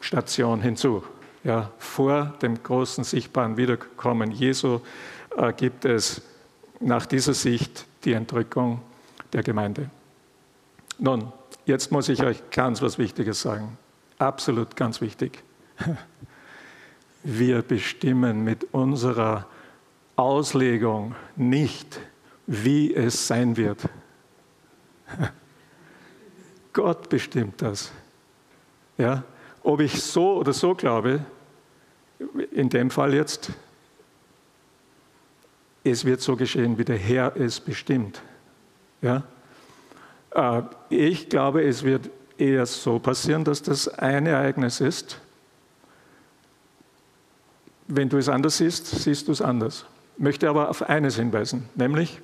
Station 0.00 0.62
hinzu. 0.62 1.04
Ja, 1.44 1.70
vor 1.76 2.32
dem 2.40 2.62
großen 2.62 3.04
sichtbaren 3.04 3.58
Wiederkommen 3.58 4.30
Jesu 4.30 4.80
äh, 5.36 5.52
gibt 5.52 5.84
es 5.84 6.22
nach 6.80 7.04
dieser 7.04 7.34
Sicht 7.34 7.84
die 8.06 8.14
Entrückung 8.14 8.80
der 9.34 9.42
Gemeinde. 9.42 9.90
Nun, 10.98 11.30
jetzt 11.66 11.92
muss 11.92 12.08
ich 12.08 12.22
euch 12.22 12.42
ganz 12.50 12.80
was 12.80 12.96
Wichtiges 12.96 13.42
sagen. 13.42 13.76
Absolut 14.16 14.76
ganz 14.76 15.02
wichtig. 15.02 15.42
wir 17.26 17.62
bestimmen 17.62 18.44
mit 18.44 18.72
unserer 18.72 19.46
Auslegung 20.14 21.16
nicht, 21.34 22.00
wie 22.46 22.94
es 22.94 23.26
sein 23.26 23.56
wird. 23.56 23.88
Gott 26.72 27.08
bestimmt 27.08 27.60
das. 27.60 27.90
Ja? 28.96 29.24
Ob 29.64 29.80
ich 29.80 30.00
so 30.00 30.36
oder 30.36 30.52
so 30.52 30.76
glaube, 30.76 31.24
in 32.52 32.68
dem 32.68 32.90
Fall 32.90 33.12
jetzt, 33.12 33.50
es 35.82 36.04
wird 36.04 36.20
so 36.20 36.36
geschehen, 36.36 36.78
wie 36.78 36.84
der 36.84 36.98
Herr 36.98 37.36
es 37.36 37.58
bestimmt. 37.58 38.22
Ja? 39.02 39.24
Äh, 40.30 40.62
ich 40.90 41.28
glaube, 41.28 41.64
es 41.64 41.82
wird 41.82 42.08
eher 42.38 42.66
so 42.66 43.00
passieren, 43.00 43.42
dass 43.42 43.62
das 43.62 43.88
ein 43.88 44.26
Ereignis 44.26 44.80
ist, 44.80 45.20
wenn 47.88 48.08
du 48.08 48.18
es 48.18 48.28
anders 48.28 48.58
siehst, 48.58 48.86
siehst 48.86 49.28
du 49.28 49.32
es 49.32 49.42
anders. 49.42 49.86
Ich 50.16 50.22
möchte 50.22 50.48
aber 50.48 50.70
auf 50.70 50.82
eines 50.82 51.16
hinweisen, 51.16 51.68
nämlich, 51.74 52.20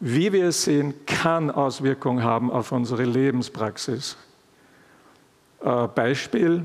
wie 0.00 0.32
wir 0.32 0.46
es 0.46 0.64
sehen, 0.64 0.94
kann 1.06 1.50
Auswirkungen 1.50 2.22
haben 2.22 2.50
auf 2.50 2.72
unsere 2.72 3.04
Lebenspraxis. 3.04 4.16
Äh, 5.62 5.88
Beispiel, 5.88 6.64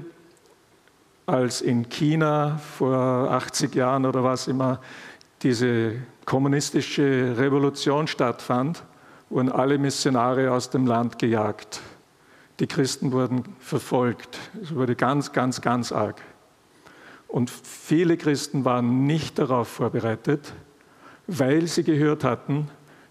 als 1.25 1.61
in 1.61 1.87
China 1.89 2.57
vor 2.57 2.97
80 3.31 3.75
Jahren 3.75 4.05
oder 4.05 4.23
was 4.23 4.47
immer 4.47 4.81
diese 5.43 5.93
kommunistische 6.25 7.35
Revolution 7.37 8.07
stattfand, 8.07 8.83
wurden 9.29 9.51
alle 9.51 9.77
Missionare 9.77 10.51
aus 10.51 10.69
dem 10.69 10.87
Land 10.87 11.19
gejagt. 11.19 11.81
Die 12.59 12.67
Christen 12.67 13.11
wurden 13.11 13.43
verfolgt. 13.59 14.37
Es 14.61 14.73
wurde 14.75 14.95
ganz, 14.95 15.31
ganz, 15.31 15.61
ganz 15.61 15.91
arg. 15.91 16.21
Und 17.29 17.49
viele 17.49 18.17
Christen 18.17 18.65
waren 18.65 19.05
nicht 19.05 19.37
darauf 19.37 19.67
vorbereitet, 19.67 20.51
weil 21.27 21.67
sie 21.67 21.83
gehört 21.83 22.23
hatten, 22.23 22.67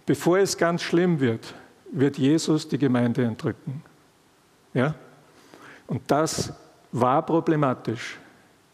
bevor 0.07 0.39
es 0.39 0.59
ganz 0.59 0.83
schlimm 0.83 1.21
wird, 1.21 1.55
wird 1.93 2.19
Jesus 2.19 2.69
die 2.69 2.79
Gemeinde 2.79 3.25
entrücken. 3.25 3.83
Ja? 4.75 4.97
Und 5.87 6.03
das 6.09 6.53
war 6.91 7.25
problematisch, 7.25 8.19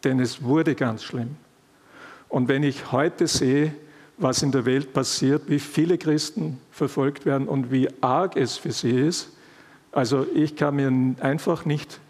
denn 0.03 0.19
es 0.19 0.43
wurde 0.43 0.75
ganz 0.75 1.05
schlimm. 1.05 1.37
Und 2.31 2.49
wenn 2.49 2.63
ich 2.63 2.91
heute 2.91 3.27
sehe, 3.27 3.75
was 4.17 4.43
in 4.43 4.51
der 4.51 4.65
Welt 4.65 4.95
passiert, 4.95 5.43
wie 5.49 5.59
viele 5.59 5.99
Christen 5.99 6.59
verfolgt 6.71 7.27
werden 7.27 7.49
und 7.49 7.71
wie 7.71 7.89
arg 8.01 8.37
es 8.37 8.57
für 8.57 8.73
sie 8.73 8.99
ist, 8.99 9.31
also 9.93 10.27
ich 10.35 10.57
kann 10.57 10.77
mir 10.77 10.91
einfach 11.23 11.67
nicht 11.67 12.01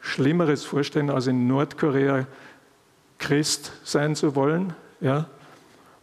Schlimmeres 0.00 0.64
vorstellen, 0.64 1.10
als 1.10 1.26
in 1.26 1.46
Nordkorea 1.46 2.26
Christ 3.18 3.72
sein 3.84 4.14
zu 4.14 4.34
wollen, 4.34 4.74
ja, 5.00 5.26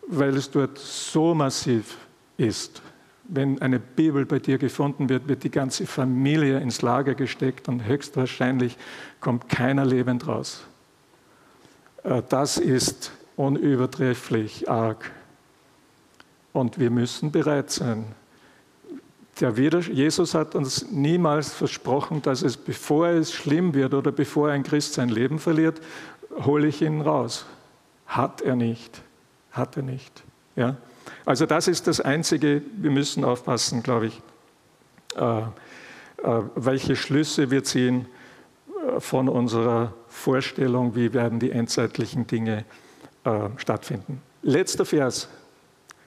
weil 0.07 0.36
es 0.36 0.51
dort 0.51 0.78
so 0.78 1.34
massiv 1.34 1.97
ist. 2.38 2.82
Wenn 3.28 3.61
eine 3.61 3.80
Bibel 3.80 4.26
bei 4.26 4.39
dir 4.39 4.57
gefunden 4.57 5.09
wird, 5.09 5.28
wird 5.28 5.43
die 5.43 5.49
ganze 5.49 5.88
Familie 5.88 6.59
ins 6.59 6.82
Lager 6.82 7.16
gesteckt 7.16 7.68
und 7.68 7.86
höchstwahrscheinlich 7.86 8.78
kommt 9.20 9.49
keiner 9.49 9.86
lebend 9.86 10.28
raus. 10.28 10.61
Äh, 12.03 12.22
das 12.30 12.57
ist 12.57 13.11
unübertrefflich 13.36 14.70
arg. 14.70 15.11
Und 16.53 16.80
wir 16.80 16.89
müssen 16.89 17.32
bereit 17.32 17.72
sein. 17.72 18.05
Jesus 19.38 20.34
hat 20.34 20.55
uns 20.55 20.89
niemals 20.91 21.53
versprochen, 21.53 22.22
dass 22.22 22.41
es, 22.41 22.55
bevor 22.55 23.07
es 23.09 23.34
schlimm 23.34 23.74
wird 23.74 23.93
oder 23.93 24.13
bevor 24.13 24.49
ein 24.49 24.63
Christ 24.63 24.93
sein 24.93 25.09
Leben 25.09 25.39
verliert, 25.39 25.82
hole 26.43 26.67
ich 26.67 26.81
ihn 26.81 27.01
raus. 27.01 27.45
Hat 28.07 28.41
er 28.41 28.55
nicht. 28.55 29.01
Hat 29.51 29.77
er 29.77 29.83
nicht. 29.83 30.23
Ja? 30.55 30.77
Also 31.25 31.45
das 31.45 31.67
ist 31.67 31.88
das 31.88 32.01
Einzige, 32.01 32.61
wir 32.77 32.91
müssen 32.91 33.23
aufpassen, 33.23 33.83
glaube 33.83 34.07
ich, 34.07 34.21
äh, 35.15 35.39
äh, 35.39 35.45
welche 36.55 36.95
Schlüsse 36.95 37.51
wir 37.51 37.63
ziehen 37.63 38.07
äh, 38.88 38.99
von 38.99 39.29
unserer 39.29 39.93
Vorstellung, 40.07 40.95
wie 40.95 41.13
werden 41.13 41.39
die 41.39 41.51
endzeitlichen 41.51 42.27
Dinge 42.27 42.65
äh, 43.23 43.49
stattfinden. 43.57 44.21
Letzter 44.41 44.86
Vers, 44.86 45.29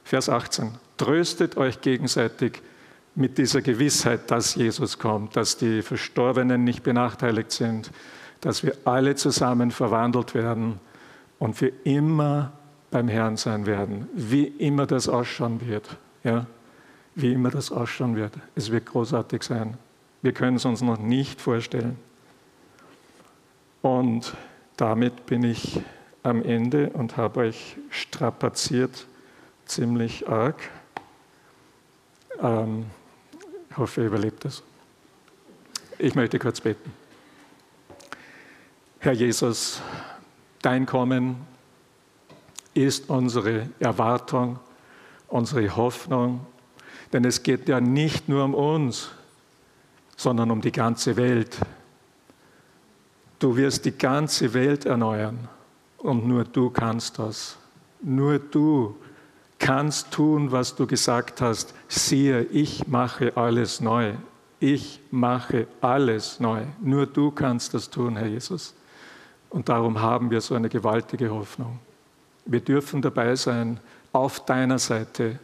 Vers 0.04 0.28
18. 0.28 0.72
Tröstet 0.96 1.56
euch 1.56 1.80
gegenseitig 1.80 2.62
mit 3.14 3.36
dieser 3.38 3.62
Gewissheit, 3.62 4.30
dass 4.30 4.54
Jesus 4.54 4.98
kommt, 4.98 5.36
dass 5.36 5.56
die 5.56 5.82
Verstorbenen 5.82 6.62
nicht 6.64 6.82
benachteiligt 6.82 7.50
sind, 7.50 7.90
dass 8.40 8.62
wir 8.62 8.76
alle 8.84 9.14
zusammen 9.14 9.70
verwandelt 9.70 10.34
werden 10.34 10.80
und 11.38 11.54
für 11.54 11.72
immer 11.84 12.52
beim 12.90 13.08
Herrn 13.08 13.36
sein 13.36 13.66
werden, 13.66 14.08
wie 14.14 14.44
immer 14.44 14.86
das 14.86 15.08
ausschauen 15.08 15.60
wird. 15.66 15.96
Ja? 16.24 16.46
Wie 17.14 17.32
immer 17.32 17.50
das 17.50 17.70
ausschauen 17.72 18.16
wird. 18.16 18.32
Es 18.54 18.70
wird 18.70 18.86
großartig 18.86 19.42
sein. 19.42 19.76
Wir 20.22 20.32
können 20.32 20.56
es 20.56 20.64
uns 20.64 20.80
noch 20.80 20.98
nicht 20.98 21.40
vorstellen. 21.40 21.98
Und 23.82 24.34
damit 24.76 25.26
bin 25.26 25.42
ich 25.44 25.80
am 26.22 26.42
Ende 26.42 26.90
und 26.90 27.16
habe 27.16 27.40
euch 27.40 27.76
strapaziert 27.90 29.06
ziemlich 29.66 30.28
arg. 30.28 30.56
Ähm, 32.40 32.86
ich 33.70 33.76
hoffe, 33.76 34.00
ihr 34.00 34.06
überlebt 34.08 34.44
es. 34.44 34.62
Ich 35.98 36.14
möchte 36.14 36.38
kurz 36.38 36.60
beten. 36.60 36.92
Herr 39.00 39.12
Jesus, 39.12 39.80
dein 40.60 40.84
Kommen 40.84 41.36
ist 42.74 43.08
unsere 43.08 43.68
Erwartung, 43.78 44.58
unsere 45.28 45.76
Hoffnung, 45.76 46.44
denn 47.12 47.24
es 47.24 47.44
geht 47.44 47.68
ja 47.68 47.80
nicht 47.80 48.28
nur 48.28 48.42
um 48.42 48.54
uns, 48.54 49.10
sondern 50.16 50.50
um 50.50 50.60
die 50.60 50.72
ganze 50.72 51.16
Welt. 51.16 51.58
Du 53.38 53.56
wirst 53.56 53.84
die 53.84 53.96
ganze 53.96 54.52
Welt 54.52 54.84
erneuern 54.84 55.48
und 55.98 56.26
nur 56.26 56.42
du 56.42 56.68
kannst 56.68 57.20
das. 57.20 57.56
Nur 58.00 58.40
du 58.40 58.96
kannst 59.60 60.10
tun, 60.10 60.50
was 60.50 60.74
du 60.74 60.88
gesagt 60.88 61.40
hast. 61.40 61.72
Siehe, 61.86 62.42
ich 62.46 62.88
mache 62.88 63.36
alles 63.36 63.80
neu. 63.80 64.14
Ich 64.58 64.98
mache 65.12 65.68
alles 65.80 66.40
neu. 66.40 66.64
Nur 66.80 67.06
du 67.06 67.30
kannst 67.30 67.74
das 67.74 67.90
tun, 67.90 68.16
Herr 68.16 68.26
Jesus. 68.26 68.74
Und 69.50 69.68
darum 69.68 70.00
haben 70.00 70.30
wir 70.30 70.40
so 70.40 70.54
eine 70.54 70.68
gewaltige 70.68 71.30
Hoffnung. 71.30 71.78
Wir 72.44 72.60
dürfen 72.60 73.02
dabei 73.02 73.36
sein, 73.36 73.80
auf 74.12 74.44
deiner 74.44 74.78
Seite. 74.78 75.38